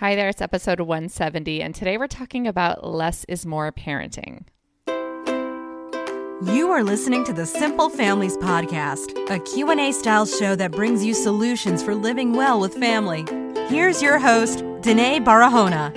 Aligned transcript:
Hi 0.00 0.14
there, 0.14 0.30
it's 0.30 0.40
episode 0.40 0.80
170, 0.80 1.60
and 1.60 1.74
today 1.74 1.98
we're 1.98 2.06
talking 2.06 2.46
about 2.46 2.88
less 2.88 3.26
is 3.28 3.44
more 3.44 3.70
parenting. 3.70 4.44
You 6.42 6.70
are 6.70 6.82
listening 6.82 7.22
to 7.24 7.34
the 7.34 7.44
Simple 7.44 7.90
Families 7.90 8.38
podcast, 8.38 9.12
a 9.28 9.38
Q&A 9.40 9.92
style 9.92 10.24
show 10.24 10.56
that 10.56 10.70
brings 10.70 11.04
you 11.04 11.12
solutions 11.12 11.82
for 11.82 11.94
living 11.94 12.32
well 12.32 12.58
with 12.58 12.72
family. 12.76 13.26
Here's 13.68 14.00
your 14.00 14.18
host, 14.18 14.60
Denaye 14.80 15.22
Barahona. 15.22 15.92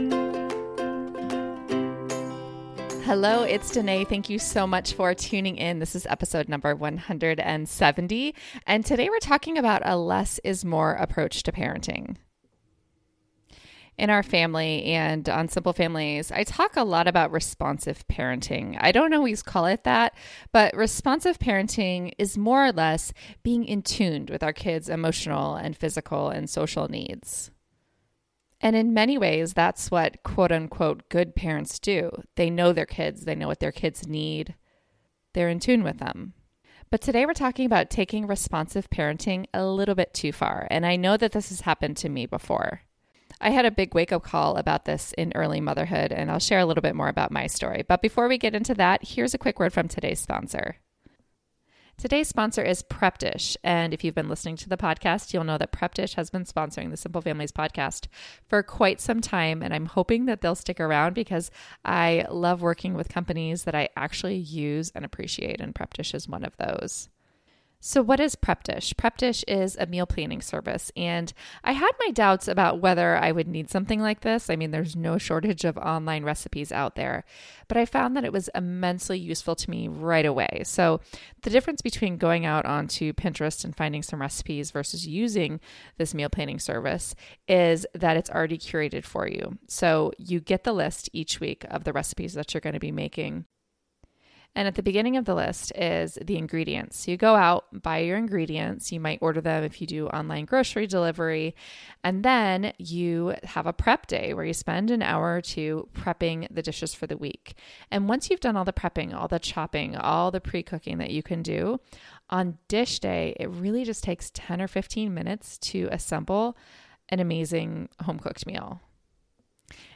Hello, 3.05 3.43
it's 3.43 3.71
Denaye. 3.71 4.05
Thank 4.05 4.29
you 4.29 4.37
so 4.37 4.67
much 4.67 4.91
for 4.91 5.13
tuning 5.13 5.55
in. 5.55 5.79
This 5.79 5.95
is 5.95 6.05
episode 6.07 6.49
number 6.49 6.75
170, 6.75 8.35
and 8.67 8.85
today 8.85 9.07
we're 9.09 9.19
talking 9.19 9.57
about 9.57 9.81
a 9.85 9.95
less 9.95 10.41
is 10.43 10.65
more 10.65 10.91
approach 10.91 11.43
to 11.43 11.53
parenting 11.53 12.17
in 13.97 14.09
our 14.09 14.23
family 14.23 14.83
and 14.85 15.29
on 15.29 15.47
Simple 15.47 15.73
Families, 15.73 16.31
I 16.31 16.43
talk 16.43 16.75
a 16.75 16.83
lot 16.83 17.07
about 17.07 17.31
responsive 17.31 18.07
parenting. 18.07 18.77
I 18.79 18.91
don't 18.91 19.13
always 19.13 19.43
call 19.43 19.65
it 19.65 19.83
that, 19.83 20.15
but 20.51 20.75
responsive 20.75 21.37
parenting 21.37 22.13
is 22.17 22.37
more 22.37 22.65
or 22.65 22.71
less 22.71 23.13
being 23.43 23.65
in 23.65 23.83
tune 23.83 24.27
with 24.31 24.41
our 24.41 24.53
kids' 24.53 24.89
emotional 24.89 25.55
and 25.55 25.77
physical 25.77 26.29
and 26.29 26.49
social 26.49 26.87
needs. 26.87 27.51
And 28.59 28.75
in 28.75 28.93
many 28.93 29.17
ways, 29.17 29.53
that's 29.53 29.91
what 29.91 30.23
quote 30.23 30.51
unquote 30.51 31.09
good 31.09 31.35
parents 31.35 31.77
do. 31.79 32.11
They 32.35 32.49
know 32.49 32.73
their 32.73 32.85
kids, 32.85 33.25
they 33.25 33.35
know 33.35 33.47
what 33.47 33.59
their 33.59 33.73
kids 33.73 34.07
need, 34.07 34.55
they're 35.33 35.49
in 35.49 35.59
tune 35.59 35.83
with 35.83 35.99
them. 35.99 36.33
But 36.89 37.01
today 37.01 37.25
we're 37.25 37.33
talking 37.33 37.65
about 37.65 37.89
taking 37.89 38.27
responsive 38.27 38.89
parenting 38.89 39.45
a 39.53 39.65
little 39.65 39.95
bit 39.95 40.13
too 40.13 40.31
far. 40.31 40.67
And 40.71 40.85
I 40.85 40.95
know 40.95 41.17
that 41.17 41.31
this 41.31 41.49
has 41.49 41.61
happened 41.61 41.97
to 41.97 42.09
me 42.09 42.25
before. 42.25 42.81
I 43.41 43.49
had 43.49 43.65
a 43.65 43.71
big 43.71 43.93
wake 43.93 44.11
up 44.11 44.23
call 44.23 44.57
about 44.57 44.85
this 44.85 45.13
in 45.13 45.33
early 45.35 45.61
motherhood, 45.61 46.11
and 46.11 46.31
I'll 46.31 46.39
share 46.39 46.59
a 46.59 46.65
little 46.65 46.81
bit 46.81 46.95
more 46.95 47.09
about 47.09 47.31
my 47.31 47.47
story. 47.47 47.83
But 47.87 48.01
before 48.01 48.27
we 48.27 48.37
get 48.37 48.55
into 48.55 48.73
that, 48.75 49.03
here's 49.03 49.33
a 49.33 49.37
quick 49.37 49.59
word 49.59 49.73
from 49.73 49.87
today's 49.87 50.19
sponsor. 50.19 50.77
Today's 51.97 52.27
sponsor 52.27 52.63
is 52.63 52.81
Prep 52.81 53.19
Dish. 53.19 53.55
And 53.63 53.93
if 53.93 54.03
you've 54.03 54.15
been 54.15 54.27
listening 54.27 54.57
to 54.57 54.69
the 54.69 54.77
podcast, 54.77 55.31
you'll 55.31 55.43
know 55.43 55.57
that 55.59 55.71
Prep 55.71 55.93
Dish 55.93 56.15
has 56.15 56.29
been 56.29 56.43
sponsoring 56.43 56.89
the 56.89 56.97
Simple 56.97 57.21
Families 57.21 57.51
podcast 57.51 58.07
for 58.47 58.63
quite 58.63 58.99
some 58.99 59.21
time. 59.21 59.61
And 59.61 59.73
I'm 59.73 59.85
hoping 59.85 60.25
that 60.25 60.41
they'll 60.41 60.55
stick 60.55 60.79
around 60.79 61.13
because 61.13 61.51
I 61.85 62.25
love 62.29 62.61
working 62.61 62.95
with 62.95 63.09
companies 63.09 63.63
that 63.63 63.75
I 63.75 63.89
actually 63.95 64.37
use 64.37 64.91
and 64.95 65.05
appreciate. 65.05 65.61
And 65.61 65.75
Prep 65.75 65.93
Dish 65.93 66.13
is 66.13 66.27
one 66.27 66.43
of 66.43 66.57
those. 66.57 67.09
So, 67.85 68.01
what 68.01 68.21
is 68.21 68.37
Prep 68.37 68.63
Dish? 68.63 68.93
Prep 68.95 69.17
Dish 69.17 69.43
is 69.45 69.75
a 69.75 69.85
meal 69.85 70.05
planning 70.05 70.41
service, 70.41 70.89
and 70.95 71.33
I 71.65 71.73
had 71.73 71.91
my 71.99 72.11
doubts 72.11 72.47
about 72.47 72.79
whether 72.79 73.17
I 73.17 73.33
would 73.33 73.49
need 73.49 73.69
something 73.69 73.99
like 73.99 74.21
this. 74.21 74.49
I 74.49 74.55
mean, 74.55 74.71
there's 74.71 74.95
no 74.95 75.17
shortage 75.17 75.65
of 75.65 75.77
online 75.77 76.23
recipes 76.23 76.71
out 76.71 76.95
there, 76.95 77.25
but 77.67 77.75
I 77.75 77.85
found 77.85 78.15
that 78.15 78.23
it 78.23 78.31
was 78.31 78.49
immensely 78.55 79.19
useful 79.19 79.53
to 79.57 79.69
me 79.69 79.89
right 79.89 80.25
away. 80.25 80.61
So, 80.63 81.01
the 81.41 81.49
difference 81.49 81.81
between 81.81 82.15
going 82.15 82.45
out 82.45 82.65
onto 82.65 83.11
Pinterest 83.11 83.65
and 83.65 83.75
finding 83.75 84.01
some 84.01 84.21
recipes 84.21 84.71
versus 84.71 85.05
using 85.05 85.59
this 85.97 86.13
meal 86.13 86.29
planning 86.29 86.59
service 86.59 87.15
is 87.49 87.85
that 87.93 88.15
it's 88.15 88.29
already 88.29 88.57
curated 88.57 89.03
for 89.03 89.27
you. 89.27 89.57
So, 89.67 90.13
you 90.17 90.39
get 90.39 90.63
the 90.63 90.71
list 90.71 91.09
each 91.11 91.41
week 91.41 91.65
of 91.69 91.83
the 91.83 91.91
recipes 91.91 92.33
that 92.35 92.53
you're 92.53 92.61
going 92.61 92.75
to 92.75 92.79
be 92.79 92.93
making. 92.93 93.43
And 94.55 94.67
at 94.67 94.75
the 94.75 94.83
beginning 94.83 95.17
of 95.17 95.25
the 95.25 95.33
list 95.33 95.71
is 95.75 96.17
the 96.21 96.37
ingredients. 96.37 96.99
So 96.99 97.11
you 97.11 97.17
go 97.17 97.35
out, 97.35 97.65
buy 97.81 97.99
your 97.99 98.17
ingredients. 98.17 98.91
You 98.91 98.99
might 98.99 99.19
order 99.21 99.41
them 99.41 99.63
if 99.63 99.81
you 99.81 99.87
do 99.87 100.07
online 100.07 100.45
grocery 100.45 100.85
delivery. 100.85 101.55
And 102.03 102.23
then 102.23 102.73
you 102.77 103.35
have 103.43 103.65
a 103.65 103.73
prep 103.73 104.05
day 104.05 104.33
where 104.33 104.45
you 104.45 104.53
spend 104.53 104.91
an 104.91 105.01
hour 105.01 105.35
or 105.35 105.41
two 105.41 105.89
prepping 105.95 106.47
the 106.51 106.61
dishes 106.61 106.93
for 106.93 107.07
the 107.07 107.17
week. 107.17 107.55
And 107.89 108.07
once 108.07 108.29
you've 108.29 108.39
done 108.39 108.55
all 108.55 108.65
the 108.65 108.73
prepping, 108.73 109.13
all 109.13 109.27
the 109.27 109.39
chopping, 109.39 109.95
all 109.95 110.29
the 110.29 110.41
pre 110.41 110.61
cooking 110.61 110.99
that 110.99 111.09
you 111.09 111.23
can 111.23 111.41
do, 111.41 111.79
on 112.29 112.59
dish 112.67 112.99
day, 112.99 113.35
it 113.39 113.49
really 113.49 113.83
just 113.83 114.03
takes 114.03 114.29
10 114.33 114.61
or 114.61 114.67
15 114.67 115.11
minutes 115.13 115.57
to 115.59 115.89
assemble 115.91 116.55
an 117.09 117.19
amazing 117.19 117.89
home 118.03 118.19
cooked 118.19 118.45
meal. 118.45 118.81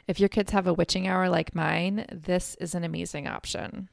If 0.08 0.18
your 0.18 0.28
kids 0.28 0.50
have 0.50 0.66
a 0.66 0.74
witching 0.74 1.06
hour 1.06 1.28
like 1.28 1.54
mine, 1.54 2.06
this 2.10 2.56
is 2.60 2.74
an 2.74 2.82
amazing 2.82 3.28
option. 3.28 3.88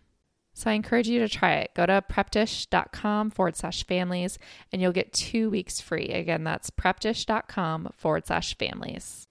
So 0.56 0.72
I 0.72 0.74
encourage 0.74 1.10
you 1.10 1.20
to 1.20 1.28
try 1.28 1.56
it. 1.56 1.72
Go 1.76 1.86
to 1.86 2.02
prepdish.com 2.10 3.32
forward 3.32 3.58
slash 3.58 3.86
families 3.86 4.40
and 4.72 4.82
you'll 4.82 4.94
get 4.94 5.12
two 5.12 5.50
weeks 5.50 5.82
free. 5.82 6.08
Again, 6.08 6.46
that's 6.46 6.70
prepdish.com 6.70 7.90
forward 7.94 8.26
slash 8.26 8.58
families. 8.58 9.28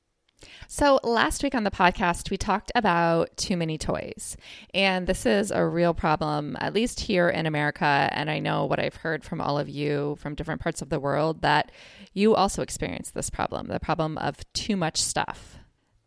So, 0.69 1.01
last 1.03 1.43
week 1.43 1.55
on 1.55 1.65
the 1.65 1.71
podcast, 1.71 2.31
we 2.31 2.37
talked 2.37 2.71
about 2.75 3.35
too 3.39 3.57
many 3.57 3.79
toys. 3.79 4.37
And 4.75 5.07
this 5.07 5.25
is 5.25 5.51
a 5.51 5.67
real 5.67 5.95
problem, 5.95 6.59
at 6.61 6.75
least 6.75 7.01
here 7.01 7.31
in 7.31 7.47
America. 7.47 8.11
And 8.12 8.31
I 8.31 8.41
know 8.41 8.67
what 8.67 8.79
I've 8.79 8.97
heard 8.97 9.25
from 9.25 9.41
all 9.41 9.59
of 9.59 9.71
you 9.71 10.19
from 10.21 10.35
different 10.35 10.61
parts 10.61 10.83
of 10.83 10.91
the 10.91 11.01
world 11.01 11.41
that 11.41 11.73
you 12.12 12.35
also 12.35 12.61
experience 12.61 13.11
this 13.11 13.31
problem 13.31 13.69
the 13.69 13.81
problem 13.81 14.19
of 14.19 14.37
too 14.53 14.77
much 14.77 15.01
stuff. 15.03 15.59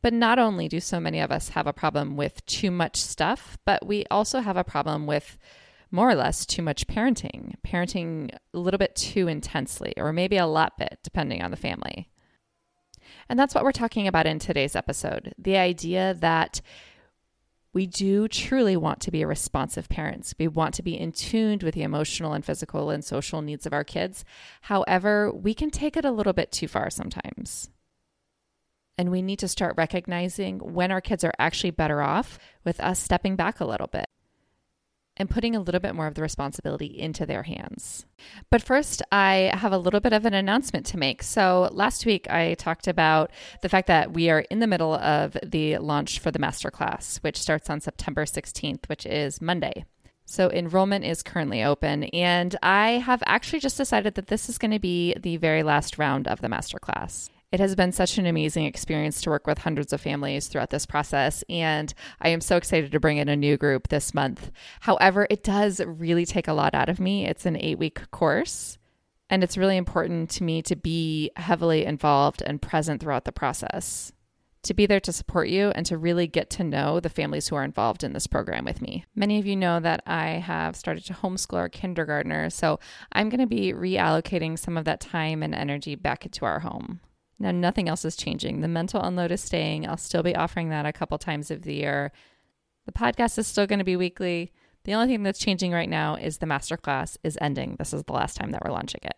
But 0.01 0.13
not 0.13 0.39
only 0.39 0.67
do 0.67 0.79
so 0.79 0.99
many 0.99 1.19
of 1.19 1.31
us 1.31 1.49
have 1.49 1.67
a 1.67 1.73
problem 1.73 2.15
with 2.15 2.45
too 2.45 2.71
much 2.71 2.97
stuff, 2.97 3.57
but 3.65 3.85
we 3.85 4.05
also 4.11 4.41
have 4.41 4.57
a 4.57 4.63
problem 4.63 5.07
with 5.07 5.37
more 5.91 6.09
or 6.09 6.15
less 6.15 6.45
too 6.45 6.61
much 6.61 6.87
parenting, 6.87 7.55
parenting 7.65 8.29
a 8.53 8.59
little 8.59 8.77
bit 8.77 8.95
too 8.95 9.27
intensely, 9.27 9.93
or 9.97 10.13
maybe 10.13 10.37
a 10.37 10.45
lot 10.45 10.77
bit, 10.77 10.99
depending 11.03 11.41
on 11.41 11.51
the 11.51 11.57
family. 11.57 12.09
And 13.29 13.39
that's 13.39 13.55
what 13.55 13.63
we're 13.63 13.71
talking 13.71 14.07
about 14.07 14.27
in 14.27 14.39
today's 14.39 14.75
episode 14.75 15.33
the 15.37 15.57
idea 15.57 16.13
that 16.19 16.61
we 17.73 17.85
do 17.85 18.27
truly 18.27 18.75
want 18.75 19.01
to 19.01 19.11
be 19.11 19.23
responsive 19.23 19.87
parents. 19.87 20.33
We 20.39 20.47
want 20.47 20.73
to 20.75 20.83
be 20.83 20.99
in 20.99 21.11
tune 21.11 21.59
with 21.61 21.75
the 21.75 21.83
emotional 21.83 22.33
and 22.33 22.43
physical 22.43 22.89
and 22.89 23.05
social 23.05 23.41
needs 23.41 23.65
of 23.67 23.73
our 23.73 23.83
kids. 23.83 24.25
However, 24.61 25.31
we 25.31 25.53
can 25.53 25.69
take 25.69 25.95
it 25.95 26.03
a 26.05 26.11
little 26.11 26.33
bit 26.33 26.51
too 26.51 26.67
far 26.67 26.89
sometimes. 26.89 27.69
And 28.97 29.11
we 29.11 29.21
need 29.21 29.39
to 29.39 29.47
start 29.47 29.75
recognizing 29.77 30.59
when 30.59 30.91
our 30.91 31.01
kids 31.01 31.23
are 31.23 31.33
actually 31.37 31.71
better 31.71 32.01
off 32.01 32.39
with 32.63 32.79
us 32.79 32.99
stepping 32.99 33.35
back 33.35 33.59
a 33.59 33.65
little 33.65 33.87
bit 33.87 34.07
and 35.17 35.29
putting 35.29 35.55
a 35.55 35.59
little 35.59 35.81
bit 35.81 35.95
more 35.95 36.07
of 36.07 36.13
the 36.15 36.21
responsibility 36.21 36.85
into 36.85 37.25
their 37.25 37.43
hands. 37.43 38.05
But 38.49 38.61
first, 38.61 39.01
I 39.11 39.51
have 39.53 39.73
a 39.73 39.77
little 39.77 39.99
bit 39.99 40.13
of 40.13 40.25
an 40.25 40.33
announcement 40.33 40.85
to 40.87 40.97
make. 40.97 41.23
So, 41.23 41.69
last 41.71 42.05
week 42.05 42.29
I 42.29 42.53
talked 42.53 42.87
about 42.87 43.31
the 43.61 43.69
fact 43.69 43.87
that 43.87 44.13
we 44.13 44.29
are 44.29 44.41
in 44.41 44.59
the 44.59 44.67
middle 44.67 44.93
of 44.93 45.35
the 45.43 45.77
launch 45.77 46.19
for 46.19 46.31
the 46.31 46.39
masterclass, 46.39 47.17
which 47.23 47.39
starts 47.39 47.69
on 47.69 47.81
September 47.81 48.25
16th, 48.25 48.87
which 48.87 49.05
is 49.05 49.41
Monday. 49.41 49.85
So, 50.25 50.51
enrollment 50.51 51.05
is 51.05 51.23
currently 51.23 51.63
open, 51.63 52.03
and 52.05 52.55
I 52.61 52.91
have 52.91 53.23
actually 53.25 53.59
just 53.59 53.77
decided 53.77 54.15
that 54.15 54.27
this 54.27 54.49
is 54.49 54.57
going 54.57 54.71
to 54.71 54.79
be 54.79 55.15
the 55.15 55.37
very 55.37 55.63
last 55.63 55.97
round 55.97 56.27
of 56.27 56.41
the 56.41 56.49
masterclass. 56.49 57.29
It 57.49 57.61
has 57.61 57.75
been 57.75 57.93
such 57.93 58.17
an 58.17 58.25
amazing 58.25 58.65
experience 58.65 59.21
to 59.21 59.29
work 59.29 59.47
with 59.47 59.59
hundreds 59.59 59.93
of 59.93 60.01
families 60.01 60.49
throughout 60.49 60.69
this 60.69 60.85
process, 60.85 61.45
and 61.47 61.93
I 62.19 62.27
am 62.27 62.41
so 62.41 62.57
excited 62.57 62.91
to 62.91 62.99
bring 62.99 63.17
in 63.17 63.29
a 63.29 63.37
new 63.37 63.55
group 63.55 63.87
this 63.87 64.13
month. 64.13 64.51
However, 64.81 65.25
it 65.29 65.45
does 65.45 65.79
really 65.85 66.25
take 66.25 66.49
a 66.49 66.53
lot 66.53 66.75
out 66.75 66.89
of 66.89 66.99
me. 66.99 67.25
It's 67.25 67.45
an 67.45 67.55
eight 67.55 67.79
week 67.79 68.11
course, 68.11 68.77
and 69.29 69.45
it's 69.45 69.57
really 69.57 69.77
important 69.77 70.29
to 70.31 70.43
me 70.43 70.61
to 70.63 70.75
be 70.75 71.31
heavily 71.37 71.85
involved 71.85 72.43
and 72.45 72.61
present 72.61 73.01
throughout 73.01 73.23
the 73.23 73.31
process. 73.31 74.11
To 74.63 74.73
be 74.73 74.85
there 74.85 74.99
to 74.99 75.13
support 75.13 75.47
you 75.47 75.69
and 75.69 75.85
to 75.85 75.97
really 75.97 76.27
get 76.27 76.49
to 76.49 76.65
know 76.65 76.99
the 76.99 77.07
families 77.07 77.47
who 77.47 77.55
are 77.55 77.63
involved 77.63 78.03
in 78.03 78.11
this 78.11 78.27
program 78.27 78.65
with 78.65 78.81
me. 78.81 79.05
Many 79.15 79.39
of 79.39 79.45
you 79.45 79.55
know 79.55 79.79
that 79.79 80.03
I 80.05 80.31
have 80.31 80.75
started 80.75 81.05
to 81.05 81.13
homeschool 81.13 81.57
our 81.57 81.69
kindergartner, 81.69 82.49
so 82.49 82.81
I'm 83.13 83.29
going 83.29 83.39
to 83.39 83.47
be 83.47 83.71
reallocating 83.71 84.59
some 84.59 84.75
of 84.75 84.83
that 84.83 84.99
time 84.99 85.43
and 85.43 85.55
energy 85.55 85.95
back 85.95 86.25
into 86.25 86.43
our 86.43 86.59
home. 86.59 86.99
Now, 87.39 87.51
nothing 87.51 87.87
else 87.87 88.03
is 88.03 88.15
changing. 88.15 88.61
The 88.61 88.67
mental 88.67 89.01
unload 89.01 89.31
is 89.31 89.41
staying. 89.41 89.87
I'll 89.87 89.97
still 89.97 90.23
be 90.23 90.35
offering 90.35 90.69
that 90.69 90.85
a 90.85 90.93
couple 90.93 91.17
times 91.17 91.51
of 91.51 91.61
the 91.61 91.75
year. 91.75 92.11
The 92.85 92.91
podcast 92.91 93.37
is 93.37 93.45
still 93.45 93.67
going 93.67 93.79
to 93.79 93.85
be 93.85 93.95
weekly. 93.95 94.51
The 94.85 94.93
only 94.93 95.07
thing 95.07 95.23
that's 95.23 95.39
changing 95.39 95.71
right 95.71 95.89
now 95.89 96.15
is 96.15 96.37
the 96.37 96.45
masterclass 96.45 97.17
is 97.23 97.37
ending. 97.39 97.75
This 97.77 97.93
is 97.93 98.03
the 98.03 98.13
last 98.13 98.37
time 98.37 98.51
that 98.51 98.63
we're 98.63 98.71
launching 98.71 99.01
it. 99.03 99.15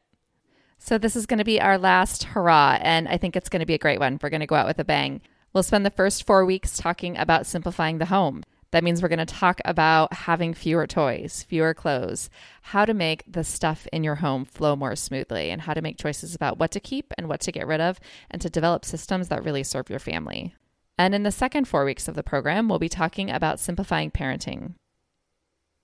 So, 0.79 0.97
this 0.97 1.15
is 1.15 1.25
going 1.25 1.37
to 1.37 1.45
be 1.45 1.61
our 1.61 1.77
last 1.77 2.23
hurrah, 2.23 2.77
and 2.81 3.07
I 3.07 3.17
think 3.17 3.35
it's 3.35 3.49
going 3.49 3.59
to 3.59 3.65
be 3.65 3.73
a 3.73 3.79
great 3.79 3.99
one. 3.99 4.17
We're 4.21 4.29
going 4.29 4.39
to 4.39 4.47
go 4.47 4.55
out 4.55 4.67
with 4.67 4.79
a 4.79 4.85
bang. 4.85 5.21
We'll 5.53 5.63
spend 5.63 5.85
the 5.85 5.91
first 5.91 6.25
four 6.25 6.45
weeks 6.45 6.77
talking 6.77 7.17
about 7.17 7.45
simplifying 7.45 7.97
the 7.97 8.05
home. 8.05 8.43
That 8.71 8.83
means 8.83 9.01
we're 9.01 9.09
going 9.09 9.19
to 9.19 9.25
talk 9.25 9.59
about 9.65 10.13
having 10.13 10.53
fewer 10.53 10.85
toys, 10.85 11.43
fewer 11.49 11.73
clothes, 11.73 12.29
how 12.61 12.85
to 12.85 12.93
make 12.93 13.23
the 13.27 13.43
stuff 13.43 13.87
in 13.91 14.03
your 14.03 14.15
home 14.15 14.45
flow 14.45 14.75
more 14.75 14.95
smoothly, 14.95 15.49
and 15.49 15.61
how 15.61 15.73
to 15.73 15.81
make 15.81 15.97
choices 15.97 16.35
about 16.35 16.59
what 16.59 16.69
to 16.71 16.79
keep 16.79 17.11
and 17.17 17.27
what 17.27 17.39
to 17.41 17.51
get 17.51 17.65
rid 17.65 17.81
of, 17.81 17.99
and 18.29 18.41
to 18.41 18.49
develop 18.49 18.85
systems 18.85 19.27
that 19.29 19.43
really 19.43 19.63
serve 19.63 19.89
your 19.89 19.99
family. 19.99 20.53
And 20.99 21.15
in 21.15 21.23
the 21.23 21.31
second 21.31 21.67
four 21.67 21.83
weeks 21.83 22.07
of 22.07 22.15
the 22.15 22.23
program, 22.23 22.69
we'll 22.69 22.77
be 22.77 22.89
talking 22.89 23.31
about 23.31 23.59
simplifying 23.59 24.11
parenting, 24.11 24.75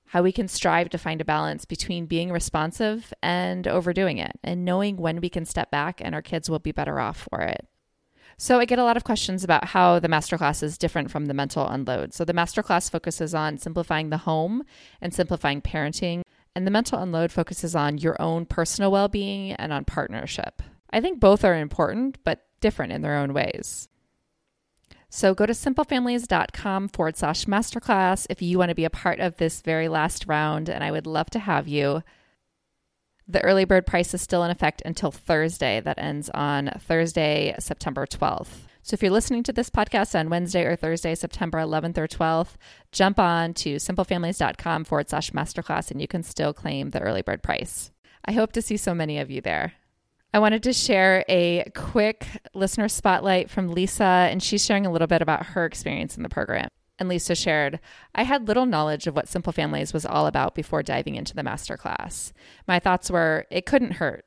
how 0.10 0.22
we 0.22 0.32
can 0.32 0.48
strive 0.48 0.90
to 0.90 1.00
find 1.00 1.22
a 1.22 1.26
balance 1.26 1.66
between 1.66 2.06
being 2.06 2.32
responsive 2.32 3.12
and 3.24 3.68
overdoing 3.68 4.20
it, 4.20 4.38
and 4.44 4.64
knowing 4.64 4.98
when 4.98 5.22
we 5.22 5.30
can 5.30 5.46
step 5.46 5.72
back 5.72 6.00
and 6.04 6.14
our 6.14 6.22
kids 6.22 6.50
will 6.50 6.60
be 6.60 6.72
better 6.72 7.00
off 7.00 7.28
for 7.32 7.42
it. 7.42 7.66
So 8.38 8.60
I 8.60 8.66
get 8.66 8.80
a 8.80 8.84
lot 8.84 8.98
of 8.98 9.04
questions 9.04 9.44
about 9.44 9.66
how 9.66 10.00
the 10.00 10.10
masterclass 10.10 10.62
is 10.62 10.78
different 10.78 11.10
from 11.10 11.28
the 11.28 11.34
mental 11.34 11.68
unload. 11.68 12.14
So 12.14 12.26
the 12.26 12.34
masterclass 12.34 12.92
focuses 12.92 13.34
on 13.34 13.58
simplifying 13.58 14.10
the 14.10 14.18
home 14.18 14.64
and 15.02 15.14
simplifying 15.14 15.62
parenting, 15.62 16.22
and 16.54 16.68
the 16.68 16.72
mental 16.72 17.00
unload 17.00 17.32
focuses 17.32 17.76
on 17.76 17.98
your 17.98 18.22
own 18.22 18.46
personal 18.46 18.92
well-being 18.92 19.54
and 19.54 19.72
on 19.72 19.86
partnership. 19.86 20.62
I 20.92 21.02
think 21.02 21.20
both 21.20 21.44
are 21.46 21.56
important, 21.56 22.18
but 22.24 22.46
different 22.60 22.92
in 22.92 23.02
their 23.02 23.18
own 23.18 23.34
ways. 23.34 23.88
So 25.10 25.34
go 25.34 25.46
to 25.46 25.54
simplefamilies.com 25.54 26.90
forward 26.90 27.16
slash 27.16 27.46
masterclass 27.46 28.28
if 28.30 28.42
you 28.42 28.58
want 28.58 28.70
to 28.70 28.76
be 28.76 28.86
a 28.86 28.90
part 28.90 29.22
of 29.22 29.38
this 29.38 29.62
very 29.62 29.88
last 29.88 30.26
round, 30.28 30.70
and 30.70 30.84
I 30.84 30.92
would 30.92 31.08
love 31.08 31.30
to 31.32 31.40
have 31.40 31.70
you. 31.70 32.04
The 33.28 33.42
early 33.42 33.66
bird 33.66 33.88
price 33.88 34.14
is 34.14 34.22
still 34.22 34.44
in 34.44 34.52
effect 34.52 34.84
until 34.86 35.12
Thursday. 35.12 35.80
That 35.80 35.98
ends 35.98 36.30
on 36.30 36.72
Thursday, 36.80 37.56
September 37.60 38.06
12th. 38.06 38.66
So 38.84 38.94
if 38.94 39.02
you're 39.02 39.12
listening 39.12 39.42
to 39.44 39.54
this 39.54 39.72
podcast 39.72 40.18
on 40.18 40.30
Wednesday 40.30 40.64
or 40.64 40.76
Thursday, 40.76 41.16
September 41.16 41.58
11th 41.58 41.98
or 41.98 42.08
12th, 42.08 42.54
jump 42.92 43.18
on 43.18 43.56
to 43.56 43.78
simplefamilies.com 43.78 44.84
forward 44.84 45.10
slash 45.10 45.32
masterclass 45.32 45.90
and 45.90 46.00
you 46.00 46.08
can 46.08 46.22
still 46.22 46.54
claim 46.54 46.92
the 46.92 47.00
early 47.00 47.24
bird 47.24 47.42
price. 47.42 47.92
I 48.26 48.34
hope 48.34 48.52
to 48.52 48.62
see 48.62 48.78
so 48.78 48.94
many 48.94 49.18
of 49.18 49.32
you 49.32 49.42
there. 49.42 49.74
I 50.36 50.40
wanted 50.40 50.62
to 50.64 50.74
share 50.74 51.26
a 51.28 51.72
quick 51.74 52.28
listener 52.54 52.90
spotlight 52.90 53.50
from 53.50 53.70
Lisa, 53.70 54.04
and 54.04 54.44
she's 54.44 54.66
sharing 54.66 54.86
a 54.86 54.92
little 54.92 55.08
bit 55.08 55.22
about 55.22 55.46
her 55.46 55.66
experience 55.66 56.18
in 56.18 56.24
the 56.24 56.30
program. 56.30 56.68
And 56.98 57.10
Lisa 57.10 57.36
shared, 57.36 57.80
I 58.14 58.24
had 58.24 58.48
little 58.48 58.66
knowledge 58.66 59.06
of 59.06 59.16
what 59.16 59.28
Simple 59.28 59.52
Families 59.52 59.92
was 59.92 60.06
all 60.06 60.28
about 60.28 60.56
before 60.56 60.82
diving 60.82 61.16
into 61.16 61.36
the 61.36 61.44
masterclass. 61.44 62.32
My 62.68 62.80
thoughts 62.80 63.12
were, 63.12 63.46
it 63.50 63.66
couldn't 63.66 63.94
hurt. 63.94 64.26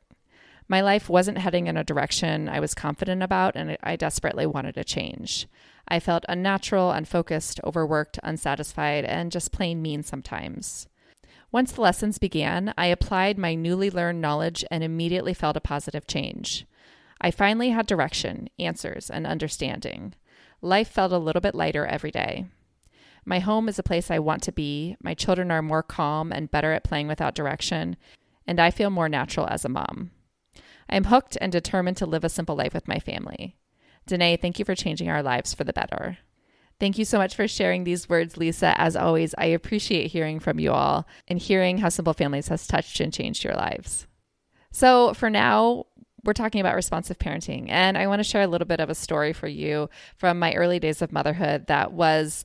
My 0.70 0.82
life 0.82 1.08
wasn't 1.08 1.38
heading 1.38 1.66
in 1.66 1.78
a 1.78 1.84
direction 1.84 2.46
I 2.46 2.60
was 2.60 2.74
confident 2.74 3.22
about, 3.22 3.56
and 3.56 3.78
I 3.82 3.96
desperately 3.96 4.44
wanted 4.44 4.76
a 4.76 4.84
change. 4.84 5.48
I 5.88 5.98
felt 5.98 6.26
unnatural, 6.28 6.90
unfocused, 6.90 7.58
overworked, 7.64 8.18
unsatisfied, 8.22 9.06
and 9.06 9.32
just 9.32 9.50
plain 9.50 9.80
mean 9.80 10.02
sometimes. 10.02 10.86
Once 11.50 11.72
the 11.72 11.80
lessons 11.80 12.18
began, 12.18 12.74
I 12.76 12.86
applied 12.86 13.38
my 13.38 13.54
newly 13.54 13.90
learned 13.90 14.20
knowledge 14.20 14.62
and 14.70 14.84
immediately 14.84 15.32
felt 15.32 15.56
a 15.56 15.62
positive 15.62 16.06
change. 16.06 16.66
I 17.18 17.30
finally 17.30 17.70
had 17.70 17.86
direction, 17.86 18.50
answers, 18.58 19.08
and 19.08 19.26
understanding. 19.26 20.14
Life 20.60 20.88
felt 20.88 21.12
a 21.12 21.18
little 21.18 21.40
bit 21.40 21.54
lighter 21.54 21.86
every 21.86 22.10
day. 22.10 22.44
My 23.24 23.38
home 23.38 23.68
is 23.68 23.78
a 23.78 23.82
place 23.82 24.10
I 24.10 24.18
want 24.18 24.42
to 24.44 24.52
be. 24.52 24.96
My 25.02 25.14
children 25.14 25.50
are 25.50 25.62
more 25.62 25.82
calm 25.82 26.32
and 26.32 26.50
better 26.50 26.72
at 26.72 26.84
playing 26.84 27.08
without 27.08 27.34
direction, 27.34 27.96
and 28.46 28.60
I 28.60 28.70
feel 28.70 28.90
more 28.90 29.08
natural 29.08 29.46
as 29.48 29.64
a 29.64 29.68
mom. 29.68 30.10
I 30.88 30.96
am 30.96 31.04
hooked 31.04 31.36
and 31.40 31.52
determined 31.52 31.96
to 31.98 32.06
live 32.06 32.24
a 32.24 32.28
simple 32.28 32.56
life 32.56 32.72
with 32.72 32.88
my 32.88 32.98
family. 32.98 33.56
Denaye, 34.08 34.40
thank 34.40 34.58
you 34.58 34.64
for 34.64 34.74
changing 34.74 35.10
our 35.10 35.22
lives 35.22 35.52
for 35.52 35.64
the 35.64 35.72
better. 35.72 36.18
Thank 36.80 36.96
you 36.96 37.04
so 37.04 37.18
much 37.18 37.34
for 37.34 37.48
sharing 37.48 37.84
these 37.84 38.08
words, 38.08 38.36
Lisa. 38.36 38.80
As 38.80 38.94
always, 38.94 39.34
I 39.36 39.46
appreciate 39.46 40.12
hearing 40.12 40.38
from 40.38 40.60
you 40.60 40.72
all 40.72 41.06
and 41.26 41.38
hearing 41.38 41.78
how 41.78 41.88
Simple 41.88 42.14
Families 42.14 42.48
has 42.48 42.66
touched 42.66 43.00
and 43.00 43.12
changed 43.12 43.42
your 43.42 43.54
lives. 43.54 44.06
So, 44.70 45.12
for 45.14 45.28
now, 45.28 45.86
we're 46.24 46.34
talking 46.34 46.60
about 46.60 46.76
responsive 46.76 47.18
parenting, 47.18 47.66
and 47.68 47.98
I 47.98 48.06
want 48.06 48.20
to 48.20 48.24
share 48.24 48.42
a 48.42 48.46
little 48.46 48.66
bit 48.66 48.80
of 48.80 48.90
a 48.90 48.94
story 48.94 49.32
for 49.32 49.48
you 49.48 49.90
from 50.16 50.38
my 50.38 50.54
early 50.54 50.78
days 50.78 51.02
of 51.02 51.12
motherhood 51.12 51.66
that 51.66 51.92
was 51.92 52.44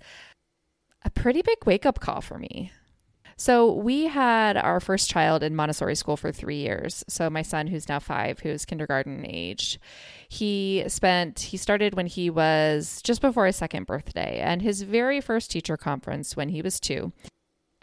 a 1.05 1.09
pretty 1.09 1.41
big 1.41 1.65
wake 1.65 1.85
up 1.85 1.99
call 1.99 2.21
for 2.21 2.37
me. 2.37 2.71
So 3.35 3.73
we 3.73 4.05
had 4.05 4.57
our 4.57 4.79
first 4.79 5.09
child 5.09 5.43
in 5.43 5.55
Montessori 5.55 5.95
school 5.95 6.17
for 6.17 6.31
three 6.31 6.57
years. 6.57 7.03
So 7.07 7.29
my 7.29 7.41
son, 7.41 7.67
who's 7.67 7.89
now 7.89 7.99
five, 7.99 8.39
who's 8.39 8.63
kindergarten 8.63 9.25
age, 9.27 9.79
he 10.29 10.83
spent, 10.87 11.39
he 11.39 11.57
started 11.57 11.95
when 11.95 12.05
he 12.05 12.29
was 12.29 13.01
just 13.03 13.21
before 13.21 13.47
his 13.47 13.55
second 13.55 13.87
birthday. 13.87 14.39
And 14.39 14.61
his 14.61 14.83
very 14.83 15.19
first 15.19 15.49
teacher 15.51 15.77
conference 15.77 16.37
when 16.37 16.49
he 16.49 16.61
was 16.61 16.79
two, 16.79 17.11